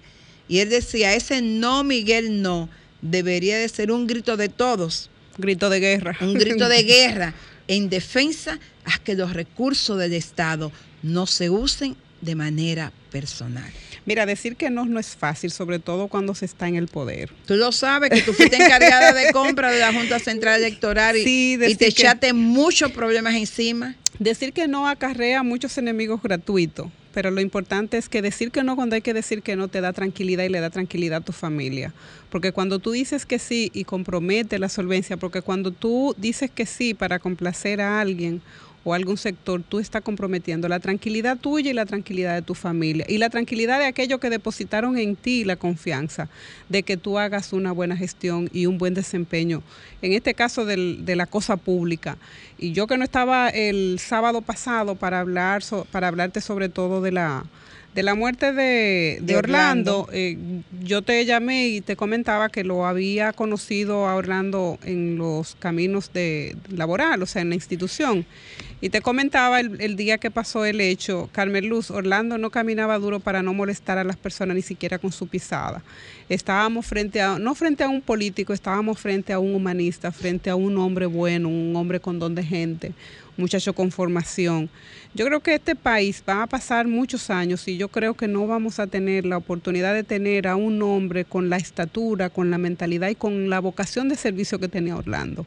Y 0.48 0.58
él 0.58 0.68
decía, 0.68 1.14
ese 1.14 1.42
no, 1.42 1.84
Miguel, 1.84 2.42
no, 2.42 2.68
debería 3.02 3.58
de 3.58 3.68
ser 3.68 3.90
un 3.92 4.06
grito 4.06 4.36
de 4.36 4.48
todos, 4.48 5.10
Grito 5.38 5.70
de 5.70 5.80
guerra. 5.80 6.16
un 6.20 6.34
grito 6.34 6.68
de 6.68 6.82
guerra 6.84 7.34
en 7.68 7.88
defensa 7.88 8.58
a 8.84 8.98
que 8.98 9.14
los 9.14 9.32
recursos 9.32 9.98
del 9.98 10.12
Estado 10.12 10.72
no 11.02 11.26
se 11.26 11.48
usen 11.50 11.96
de 12.20 12.34
manera 12.34 12.92
personal. 13.10 13.70
Mira, 14.06 14.26
decir 14.26 14.56
que 14.56 14.70
no 14.70 14.84
no 14.86 14.98
es 14.98 15.08
fácil, 15.16 15.50
sobre 15.50 15.78
todo 15.78 16.08
cuando 16.08 16.34
se 16.34 16.44
está 16.46 16.68
en 16.68 16.74
el 16.74 16.88
poder. 16.88 17.30
Tú 17.46 17.54
lo 17.54 17.70
sabes, 17.72 18.10
que 18.10 18.22
tú 18.22 18.32
fuiste 18.32 18.56
encargada 18.56 19.12
de 19.12 19.30
compra 19.32 19.70
de 19.70 19.78
la 19.78 19.92
Junta 19.92 20.18
Central 20.18 20.60
Electoral 20.60 21.16
y, 21.16 21.24
Sí, 21.24 21.52
y 21.52 21.56
decir 21.56 21.76
te 21.78 21.84
que- 21.86 21.90
echaste 22.02 22.32
muchos 22.32 22.90
problemas 22.92 23.34
encima. 23.34 23.94
Decir 24.18 24.52
que 24.52 24.68
no 24.68 24.88
acarrea 24.88 25.42
muchos 25.42 25.78
enemigos 25.78 26.20
gratuitos, 26.22 26.88
pero 27.12 27.30
lo 27.30 27.40
importante 27.40 27.98
es 27.98 28.08
que 28.08 28.22
decir 28.22 28.50
que 28.50 28.62
no 28.62 28.76
cuando 28.76 28.94
hay 28.94 29.02
que 29.02 29.14
decir 29.14 29.42
que 29.42 29.56
no 29.56 29.68
te 29.68 29.80
da 29.80 29.92
tranquilidad 29.92 30.44
y 30.44 30.48
le 30.48 30.60
da 30.60 30.70
tranquilidad 30.70 31.18
a 31.18 31.24
tu 31.24 31.32
familia. 31.32 31.92
Porque 32.30 32.52
cuando 32.52 32.78
tú 32.78 32.92
dices 32.92 33.26
que 33.26 33.38
sí 33.38 33.70
y 33.74 33.84
compromete 33.84 34.58
la 34.58 34.68
solvencia, 34.68 35.16
porque 35.16 35.42
cuando 35.42 35.72
tú 35.72 36.14
dices 36.18 36.50
que 36.50 36.66
sí 36.66 36.94
para 36.94 37.18
complacer 37.18 37.80
a 37.80 38.00
alguien 38.00 38.40
o 38.82 38.94
algún 38.94 39.16
sector, 39.18 39.62
tú 39.68 39.78
estás 39.78 40.02
comprometiendo 40.02 40.66
la 40.68 40.80
tranquilidad 40.80 41.36
tuya 41.36 41.70
y 41.70 41.74
la 41.74 41.84
tranquilidad 41.84 42.34
de 42.34 42.42
tu 42.42 42.54
familia 42.54 43.04
y 43.08 43.18
la 43.18 43.28
tranquilidad 43.28 43.78
de 43.78 43.84
aquellos 43.86 44.20
que 44.20 44.30
depositaron 44.30 44.96
en 44.96 45.16
ti 45.16 45.44
la 45.44 45.56
confianza 45.56 46.28
de 46.70 46.82
que 46.82 46.96
tú 46.96 47.18
hagas 47.18 47.52
una 47.52 47.72
buena 47.72 47.96
gestión 47.96 48.48
y 48.52 48.66
un 48.66 48.78
buen 48.78 48.94
desempeño, 48.94 49.62
en 50.00 50.12
este 50.14 50.32
caso 50.34 50.64
del- 50.64 51.04
de 51.04 51.14
la 51.16 51.26
cosa 51.26 51.56
pública. 51.58 52.16
Y 52.58 52.72
yo 52.72 52.86
que 52.86 52.96
no 52.96 53.04
estaba 53.04 53.48
el 53.50 53.98
sábado 53.98 54.40
pasado 54.40 54.94
para 54.94 55.20
hablar 55.20 55.62
so- 55.62 55.86
para 55.92 56.08
hablarte 56.08 56.40
sobre 56.40 56.68
todo 56.70 57.02
de 57.02 57.12
la 57.12 57.44
de 57.94 58.02
la 58.04 58.14
muerte 58.14 58.52
de, 58.52 59.18
de 59.20 59.20
De 59.20 59.36
Orlando, 59.36 60.02
Orlando. 60.02 60.08
eh, 60.12 60.38
yo 60.82 61.02
te 61.02 61.24
llamé 61.24 61.68
y 61.68 61.80
te 61.80 61.96
comentaba 61.96 62.48
que 62.48 62.62
lo 62.62 62.86
había 62.86 63.32
conocido 63.32 64.06
a 64.06 64.14
Orlando 64.14 64.78
en 64.84 65.18
los 65.18 65.56
caminos 65.56 66.12
de 66.12 66.56
laboral, 66.68 67.22
o 67.22 67.26
sea, 67.26 67.42
en 67.42 67.48
la 67.48 67.56
institución. 67.56 68.24
Y 68.82 68.88
te 68.88 69.02
comentaba 69.02 69.60
el, 69.60 69.80
el 69.80 69.96
día 69.96 70.16
que 70.16 70.30
pasó 70.30 70.64
el 70.64 70.80
hecho, 70.80 71.28
Carmen 71.32 71.68
Luz, 71.68 71.90
Orlando 71.90 72.38
no 72.38 72.50
caminaba 72.50 72.98
duro 72.98 73.20
para 73.20 73.42
no 73.42 73.52
molestar 73.52 73.98
a 73.98 74.04
las 74.04 74.16
personas 74.16 74.56
ni 74.56 74.62
siquiera 74.62 74.98
con 74.98 75.12
su 75.12 75.26
pisada. 75.26 75.82
Estábamos 76.30 76.86
frente 76.86 77.20
a, 77.20 77.38
no 77.38 77.54
frente 77.54 77.84
a 77.84 77.88
un 77.88 78.00
político, 78.00 78.54
estábamos 78.54 78.98
frente 78.98 79.32
a 79.34 79.38
un 79.38 79.54
humanista, 79.54 80.12
frente 80.12 80.48
a 80.48 80.54
un 80.54 80.78
hombre 80.78 81.04
bueno, 81.06 81.48
un 81.48 81.74
hombre 81.76 82.00
con 82.00 82.18
don 82.18 82.34
de 82.34 82.44
gente, 82.44 82.92
muchacho 83.40 83.72
con 83.72 83.90
formación. 83.90 84.70
Yo 85.14 85.26
creo 85.26 85.40
que 85.40 85.54
este 85.54 85.74
país 85.74 86.22
va 86.28 86.42
a 86.42 86.46
pasar 86.46 86.86
muchos 86.86 87.30
años 87.30 87.66
y 87.66 87.76
yo 87.76 87.88
creo 87.88 88.14
que 88.14 88.28
no 88.28 88.46
vamos 88.46 88.78
a 88.78 88.86
tener 88.86 89.26
la 89.26 89.38
oportunidad 89.38 89.94
de 89.94 90.04
tener 90.04 90.46
a 90.46 90.54
un 90.54 90.80
hombre 90.82 91.24
con 91.24 91.50
la 91.50 91.56
estatura, 91.56 92.30
con 92.30 92.50
la 92.50 92.58
mentalidad 92.58 93.08
y 93.08 93.16
con 93.16 93.50
la 93.50 93.58
vocación 93.58 94.08
de 94.08 94.14
servicio 94.14 94.60
que 94.60 94.68
tenía 94.68 94.96
Orlando. 94.96 95.46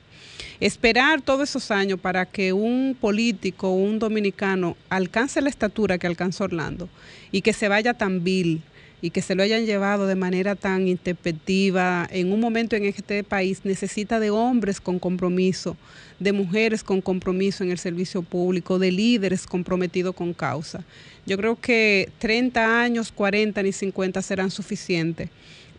Esperar 0.60 1.22
todos 1.22 1.50
esos 1.50 1.72
años 1.72 2.00
para 2.00 2.26
que 2.26 2.54
un 2.54 2.96
político 3.00 3.72
un 3.72 4.00
dominicano 4.00 4.76
alcance 4.90 5.42
la 5.42 5.50
estatura 5.50 5.98
que 5.98 6.08
alcanzó 6.08 6.46
Orlando 6.46 6.90
y 7.32 7.42
que 7.42 7.54
se 7.54 7.68
vaya 7.68 7.94
tan 7.94 8.24
vil 8.24 8.62
y 9.04 9.10
que 9.10 9.22
se 9.22 9.36
lo 9.36 9.44
hayan 9.44 9.66
llevado 9.66 10.08
de 10.08 10.16
manera 10.16 10.56
tan 10.56 10.88
interpretativa 10.88 12.08
en 12.10 12.32
un 12.32 12.40
momento 12.40 12.78
en 12.78 12.84
que 12.84 12.90
este 12.90 13.26
país 13.26 13.60
necesita 13.66 14.18
de 14.22 14.30
hombres 14.30 14.80
con 14.80 14.98
compromiso, 14.98 15.76
de 16.20 16.32
mujeres 16.32 16.84
con 16.84 17.02
compromiso 17.02 17.64
en 17.64 17.72
el 17.72 17.78
servicio 17.78 18.22
público, 18.22 18.80
de 18.80 18.92
líderes 18.92 19.46
comprometidos 19.46 20.16
con 20.16 20.34
causa. 20.34 20.84
Yo 21.26 21.38
creo 21.38 21.60
que 21.60 22.10
30 22.20 22.82
años, 22.82 23.12
40 23.12 23.64
ni 23.64 23.72
50 23.72 24.22
serán 24.22 24.52
suficientes 24.52 25.30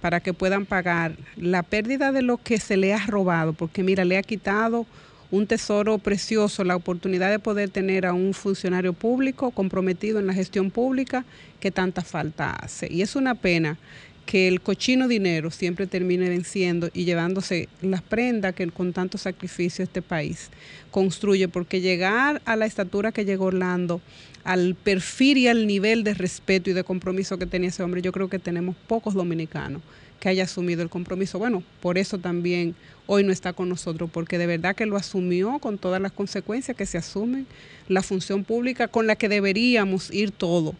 para 0.00 0.20
que 0.20 0.34
puedan 0.34 0.66
pagar 0.66 1.16
la 1.36 1.62
pérdida 1.62 2.12
de 2.12 2.22
lo 2.22 2.36
que 2.36 2.60
se 2.60 2.76
le 2.76 2.92
ha 2.92 3.06
robado, 3.06 3.52
porque 3.54 3.82
mira, 3.82 4.04
le 4.04 4.18
ha 4.18 4.22
quitado 4.22 4.86
un 5.30 5.46
tesoro 5.46 5.98
precioso, 5.98 6.62
la 6.62 6.76
oportunidad 6.76 7.30
de 7.30 7.38
poder 7.38 7.70
tener 7.70 8.06
a 8.06 8.12
un 8.12 8.34
funcionario 8.34 8.92
público 8.92 9.50
comprometido 9.50 10.18
en 10.18 10.26
la 10.26 10.34
gestión 10.34 10.70
pública 10.70 11.24
que 11.58 11.70
tanta 11.70 12.02
falta 12.02 12.50
hace. 12.50 12.92
Y 12.92 13.02
es 13.02 13.16
una 13.16 13.34
pena 13.34 13.78
que 14.26 14.48
el 14.48 14.60
cochino 14.60 15.08
dinero 15.08 15.50
siempre 15.50 15.86
termine 15.86 16.28
venciendo 16.28 16.90
y 16.92 17.04
llevándose 17.04 17.68
las 17.82 18.02
prendas 18.02 18.54
que 18.54 18.66
con 18.68 18.92
tanto 18.92 19.18
sacrificio 19.18 19.84
este 19.84 20.02
país 20.02 20.50
construye, 20.90 21.48
porque 21.48 21.80
llegar 21.80 22.40
a 22.44 22.56
la 22.56 22.66
estatura 22.66 23.12
que 23.12 23.24
llegó 23.24 23.46
Orlando, 23.46 24.00
al 24.44 24.74
perfil 24.74 25.38
y 25.38 25.48
al 25.48 25.66
nivel 25.66 26.04
de 26.04 26.14
respeto 26.14 26.70
y 26.70 26.74
de 26.74 26.84
compromiso 26.84 27.38
que 27.38 27.46
tenía 27.46 27.70
ese 27.70 27.82
hombre, 27.82 28.02
yo 28.02 28.12
creo 28.12 28.28
que 28.28 28.38
tenemos 28.38 28.76
pocos 28.86 29.14
dominicanos 29.14 29.82
que 30.20 30.28
haya 30.28 30.44
asumido 30.44 30.82
el 30.82 30.90
compromiso. 30.90 31.38
Bueno, 31.38 31.62
por 31.80 31.98
eso 31.98 32.18
también 32.18 32.74
hoy 33.06 33.24
no 33.24 33.32
está 33.32 33.52
con 33.52 33.68
nosotros, 33.68 34.10
porque 34.12 34.38
de 34.38 34.46
verdad 34.46 34.76
que 34.76 34.86
lo 34.86 34.96
asumió 34.96 35.58
con 35.58 35.78
todas 35.78 36.00
las 36.00 36.12
consecuencias 36.12 36.76
que 36.76 36.86
se 36.86 36.98
asumen, 36.98 37.46
la 37.88 38.02
función 38.02 38.44
pública 38.44 38.88
con 38.88 39.06
la 39.06 39.16
que 39.16 39.28
deberíamos 39.28 40.10
ir 40.10 40.30
todo 40.30 40.74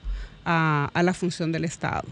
a, 0.44 0.90
a 0.94 1.02
la 1.02 1.14
función 1.14 1.52
del 1.52 1.64
Estado. 1.64 2.06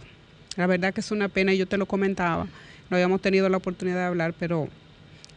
La 0.57 0.67
verdad 0.67 0.93
que 0.93 1.01
es 1.01 1.11
una 1.11 1.29
pena, 1.29 1.53
y 1.55 1.59
yo 1.59 1.67
te 1.67 1.77
lo 1.79 1.87
comentaba, 1.87 2.47
no 2.91 2.97
habíamos 2.97 3.21
tenido 3.23 3.49
la 3.49 3.57
oportunidad 3.57 3.97
de 3.99 4.05
hablar, 4.05 4.35
pero 4.39 4.69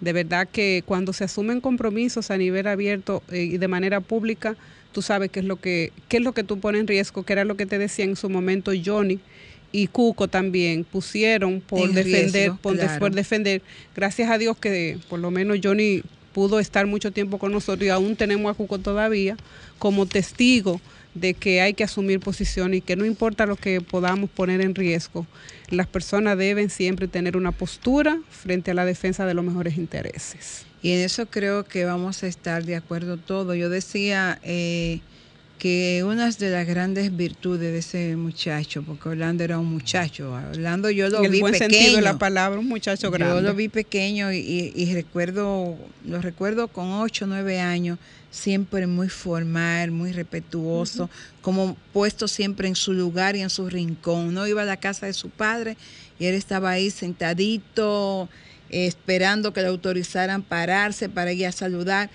de 0.02 0.14
verdad 0.14 0.48
que 0.52 0.84
cuando 0.86 1.14
se 1.14 1.24
asumen 1.24 1.62
compromisos 1.62 2.32
a 2.32 2.38
nivel 2.38 2.68
abierto 2.68 3.24
eh, 3.32 3.44
y 3.44 3.58
de 3.58 3.68
manera 3.68 4.02
pública, 4.02 4.56
tú 4.92 5.02
sabes 5.02 5.32
qué 5.32 5.40
es 5.40 5.46
lo 5.46 5.56
que 5.58 5.92
qué 6.10 6.18
es 6.18 6.24
lo 6.24 6.34
que 6.34 6.44
tú 6.44 6.60
pones 6.60 6.82
en 6.82 6.88
riesgo, 6.88 7.24
que 7.24 7.34
era 7.34 7.46
lo 7.46 7.56
que 7.56 7.66
te 7.66 7.78
decía 7.78 8.04
en 8.06 8.16
su 8.18 8.30
momento 8.30 8.72
Johnny 8.86 9.20
y 9.72 9.88
Cuco 9.88 10.28
también 10.28 10.84
pusieron 10.84 11.62
por 11.62 11.90
En 11.90 11.96
defender, 11.96 12.32
riesgo, 12.34 12.58
por, 12.62 12.74
de- 12.74 12.80
claro. 12.80 13.00
por 13.00 13.12
defender. 13.14 13.62
Gracias 13.96 14.30
a 14.30 14.38
Dios 14.38 14.58
que 14.58 14.98
por 15.10 15.20
lo 15.20 15.32
menos 15.32 15.60
Johnny 15.64 16.02
pudo 16.34 16.60
estar 16.60 16.86
mucho 16.88 17.12
tiempo 17.12 17.38
con 17.40 17.52
nosotros 17.54 17.86
y 17.86 17.90
aún 17.90 18.16
tenemos 18.18 18.52
a 18.52 18.54
Cuco 18.54 18.80
todavía 18.80 19.38
como 19.80 20.06
testigo 20.06 20.82
de 21.16 21.34
que 21.34 21.62
hay 21.62 21.74
que 21.74 21.84
asumir 21.84 22.20
posiciones 22.20 22.78
y 22.78 22.82
que 22.82 22.96
no 22.96 23.06
importa 23.06 23.46
lo 23.46 23.56
que 23.56 23.82
podamos 23.82 24.30
poner 24.30 24.62
en 24.62 24.76
riesgo, 24.76 25.26
las 25.70 25.88
personas 25.88 26.38
deben 26.38 26.70
siempre 26.70 27.08
tener 27.08 27.36
una 27.38 27.52
postura 27.52 28.20
frente 28.30 28.72
a 28.72 28.74
la 28.74 28.86
defensa 28.86 29.26
de 29.26 29.34
los 29.34 29.44
mejores 29.44 29.78
intereses. 29.78 30.66
Y 30.84 30.92
en 30.92 31.00
eso 31.00 31.26
creo 31.26 31.64
que 31.64 31.86
vamos 31.86 32.22
a 32.22 32.28
estar 32.28 32.64
de 32.64 32.76
acuerdo 32.76 33.18
todos. 33.18 33.58
Yo 33.58 33.70
decía 33.70 34.40
eh, 34.44 35.00
que 35.60 36.04
una 36.06 36.30
de 36.30 36.50
las 36.50 36.68
grandes 36.68 37.16
virtudes 37.16 37.72
de 37.72 37.78
ese 37.80 38.16
muchacho, 38.18 38.84
porque 38.84 39.10
Orlando 39.10 39.44
era 39.44 39.58
un 39.58 39.68
muchacho, 39.68 40.32
Orlando 40.52 40.90
yo 40.90 41.10
lo 41.10 41.20
en 41.20 41.26
el 41.26 41.32
vi 41.32 41.40
buen 41.40 41.54
pequeño. 41.54 41.72
sentido 41.74 41.96
de 41.96 42.02
la 42.02 42.18
palabra, 42.18 42.60
un 42.60 42.68
muchacho 42.68 43.10
grande. 43.10 43.36
Yo 43.36 43.42
lo 43.42 43.56
vi 43.56 43.70
pequeño 43.70 44.32
y, 44.34 44.38
y- 44.38 44.74
y 44.76 44.94
recuerdo, 44.94 45.78
lo 46.06 46.22
recuerdo 46.22 46.68
con 46.68 46.92
8 46.92 47.26
o 47.26 47.28
9 47.30 47.60
años, 47.62 47.98
siempre 48.32 48.86
muy 48.86 49.08
formal, 49.08 49.92
muy 49.92 50.12
respetuoso, 50.12 51.10
como 51.42 51.78
puesto 51.94 52.28
siempre 52.28 52.68
en 52.68 52.76
su 52.76 52.92
lugar 52.94 53.38
y 53.38 53.42
en 53.42 53.50
su 53.50 53.70
rincón. 53.70 54.34
No 54.34 54.46
iba 54.46 54.64
a 54.64 54.66
la 54.66 54.78
casa 54.78 55.06
de 55.06 55.14
su 55.14 55.30
padre 55.30 55.78
y 56.20 56.26
él 56.26 56.36
estaba 56.36 56.72
ahí 56.72 56.92
sentadito, 57.40 58.28
eh, 58.70 58.88
esperando 58.88 59.54
que 59.54 59.62
le 59.62 59.68
autorizaran 59.68 60.42
pararse 60.42 61.08
para 61.10 61.32
ir 61.32 61.46
a 61.46 61.52
saludar. 61.52 62.10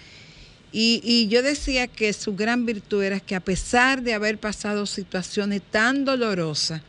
Y, 0.72 1.00
y 1.02 1.28
yo 1.28 1.42
decía 1.42 1.86
que 1.88 2.12
su 2.12 2.36
gran 2.36 2.64
virtud 2.66 3.02
era 3.02 3.18
que 3.20 3.34
a 3.34 3.40
pesar 3.40 4.02
de 4.02 4.14
haber 4.14 4.38
pasado 4.38 4.86
situaciones 4.86 5.62
tan 5.70 6.04
dolorosas, 6.04 6.80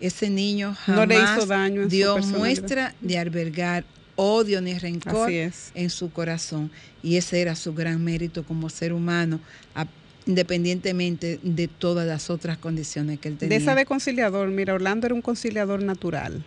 ese 0.00 0.30
niño 0.30 0.76
No 0.86 0.94
jamás 0.94 1.08
le 1.08 1.16
hizo 1.24 1.46
daño 1.46 1.82
en 1.82 1.90
su 1.90 1.96
dio 1.96 2.18
muestra 2.18 2.94
de 3.00 3.18
albergar 3.18 3.84
odio 4.14 4.60
ni 4.60 4.76
rencor 4.78 5.28
en 5.74 5.90
su 5.90 6.12
corazón. 6.12 6.70
Y 7.02 7.16
ese 7.16 7.40
era 7.40 7.56
su 7.56 7.74
gran 7.74 8.02
mérito 8.04 8.44
como 8.44 8.68
ser 8.70 8.92
humano, 8.92 9.40
a- 9.74 9.86
independientemente 10.26 11.40
de 11.42 11.68
todas 11.68 12.06
las 12.06 12.30
otras 12.30 12.58
condiciones 12.58 13.18
que 13.18 13.28
él 13.28 13.36
tenía. 13.38 13.56
De 13.58 13.62
esa 13.62 13.74
de 13.74 13.84
conciliador, 13.86 14.48
mira, 14.48 14.74
Orlando 14.74 15.06
era 15.06 15.14
un 15.14 15.22
conciliador 15.22 15.82
natural. 15.82 16.44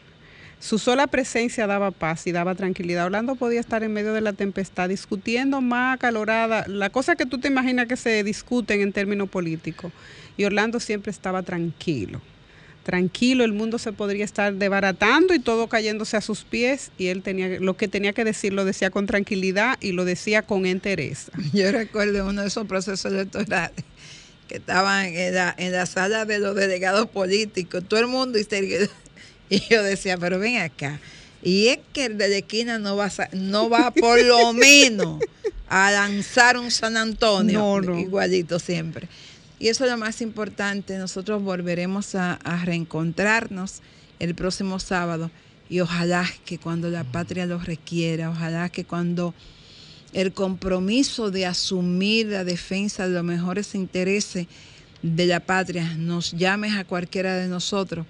Su 0.62 0.78
sola 0.78 1.08
presencia 1.08 1.66
daba 1.66 1.90
paz 1.90 2.28
y 2.28 2.32
daba 2.32 2.54
tranquilidad. 2.54 3.08
Orlando 3.08 3.34
podía 3.34 3.60
estar 3.60 3.82
en 3.82 3.94
medio 3.94 4.14
de 4.14 4.22
la 4.22 4.34
tempestad 4.34 4.90
discutiendo 4.90 5.60
más 5.60 5.96
acalorada, 5.96 6.66
la 6.68 6.92
cosa 6.92 7.16
que 7.16 7.26
tú 7.26 7.40
te 7.40 7.48
imaginas 7.48 7.88
que 7.88 7.98
se 7.98 8.24
discuten 8.24 8.80
en 8.82 8.94
términos 8.94 9.28
políticos. 9.28 9.92
Y 10.38 10.46
Orlando 10.46 10.80
siempre 10.80 11.10
estaba 11.10 11.42
tranquilo. 11.42 12.22
Tranquilo, 12.84 13.44
el 13.44 13.54
mundo 13.54 13.80
se 13.80 13.92
podría 13.92 14.24
estar 14.24 14.54
desbaratando 14.54 15.34
y 15.34 15.40
todo 15.40 15.68
cayéndose 15.68 16.16
a 16.16 16.22
sus 16.22 16.44
pies 16.44 16.92
y 16.96 17.08
él 17.08 17.24
tenía 17.24 17.60
lo 17.60 17.76
que 17.76 17.88
tenía 17.88 18.14
que 18.14 18.24
decir 18.24 18.54
lo 18.54 18.64
decía 18.64 18.92
con 18.92 19.08
tranquilidad 19.08 19.80
y 19.82 19.94
lo 19.94 20.06
decía 20.06 20.44
con 20.44 20.68
entereza. 20.68 21.32
Yo 21.54 21.72
recuerdo 21.72 22.28
uno 22.28 22.44
de 22.44 22.50
esos 22.50 22.68
procesos 22.68 23.12
electorales 23.12 23.84
que 24.48 24.58
estaban 24.58 25.08
en 25.08 25.34
la, 25.34 25.56
en 25.58 25.72
la 25.72 25.88
sala 25.88 26.26
de 26.26 26.38
los 26.38 26.56
delegados 26.56 27.08
políticos, 27.08 27.84
todo 27.88 28.00
el 28.00 28.08
mundo 28.08 28.38
histérico. 28.38 28.92
Y 29.52 29.60
yo 29.70 29.84
decía, 29.84 30.18
pero 30.18 30.40
ven 30.40 30.62
acá. 30.62 31.00
Y 31.44 31.68
es 31.68 31.80
que 31.94 32.06
el 32.06 32.18
de 32.18 32.30
la 32.30 32.38
esquina 32.38 32.80
no 32.80 32.96
va, 32.96 33.08
a, 33.08 33.30
no 33.34 33.70
va 33.70 33.92
por 33.92 34.24
lo 34.24 34.54
menos 34.68 35.22
a 35.68 35.92
lanzar 35.92 36.58
un 36.58 36.72
San 36.72 36.96
Antonio, 36.98 37.60
No, 37.60 37.82
no. 37.82 38.00
igualito 38.00 38.60
siempre. 38.60 39.10
Y 39.60 39.68
eso 39.68 39.84
es 39.84 39.92
lo 39.92 39.98
más 39.98 40.22
importante. 40.22 40.98
Nosotros 40.98 41.44
volveremos 41.44 42.16
a, 42.16 42.34
a 42.36 42.64
reencontrarnos 42.64 43.82
el 44.20 44.36
próximo 44.36 44.80
sábado 44.80 45.30
y 45.70 45.82
ojalá 45.82 46.26
que 46.46 46.58
cuando 46.58 46.90
la 46.90 47.04
patria 47.04 47.46
lo 47.46 47.58
requiera, 47.60 48.30
ojalá 48.30 48.70
que 48.70 48.86
cuando 48.86 49.34
el 50.14 50.32
compromiso 50.34 51.30
de 51.32 51.46
asumir 51.46 52.28
la 52.28 52.44
defensa 52.44 53.08
de 53.08 53.14
los 53.16 53.24
mejores 53.24 53.76
intereses 53.76 54.48
de 55.02 55.26
la 55.26 55.40
patria 55.42 55.96
nos 55.98 56.32
llames 56.32 56.74
a 56.76 56.84
cualquiera 56.86 57.36
de 57.36 57.48
nosotros, 57.48 58.06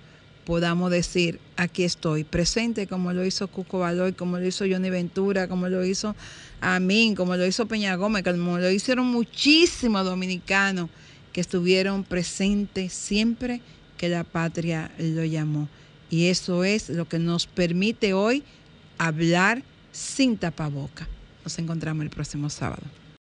podamos 0.45 0.91
decir, 0.91 1.39
aquí 1.55 1.83
estoy, 1.83 2.23
presente 2.23 2.87
como 2.87 3.13
lo 3.13 3.25
hizo 3.25 3.47
Cuco 3.47 3.79
Baloy, 3.79 4.13
como 4.13 4.37
lo 4.37 4.45
hizo 4.45 4.65
Johnny 4.69 4.89
Ventura, 4.89 5.47
como 5.47 5.69
lo 5.69 5.85
hizo 5.85 6.15
Amin, 6.59 7.15
como 7.15 7.35
lo 7.35 7.45
hizo 7.45 7.67
Peña 7.67 7.95
Gómez, 7.95 8.23
como 8.23 8.57
lo 8.57 8.69
hicieron 8.69 9.07
muchísimos 9.07 10.05
dominicanos 10.05 10.89
que 11.33 11.41
estuvieron 11.41 12.03
presentes 12.03 12.93
siempre 12.93 13.61
que 13.97 14.09
la 14.09 14.23
patria 14.23 14.91
lo 14.97 15.23
llamó. 15.23 15.69
Y 16.09 16.27
eso 16.27 16.63
es 16.63 16.89
lo 16.89 17.07
que 17.07 17.19
nos 17.19 17.47
permite 17.47 18.13
hoy 18.13 18.43
hablar 18.97 19.63
sin 19.91 20.37
tapaboca. 20.37 21.07
Nos 21.43 21.57
encontramos 21.57 22.03
el 22.03 22.09
próximo 22.09 22.49
sábado. 22.49 23.00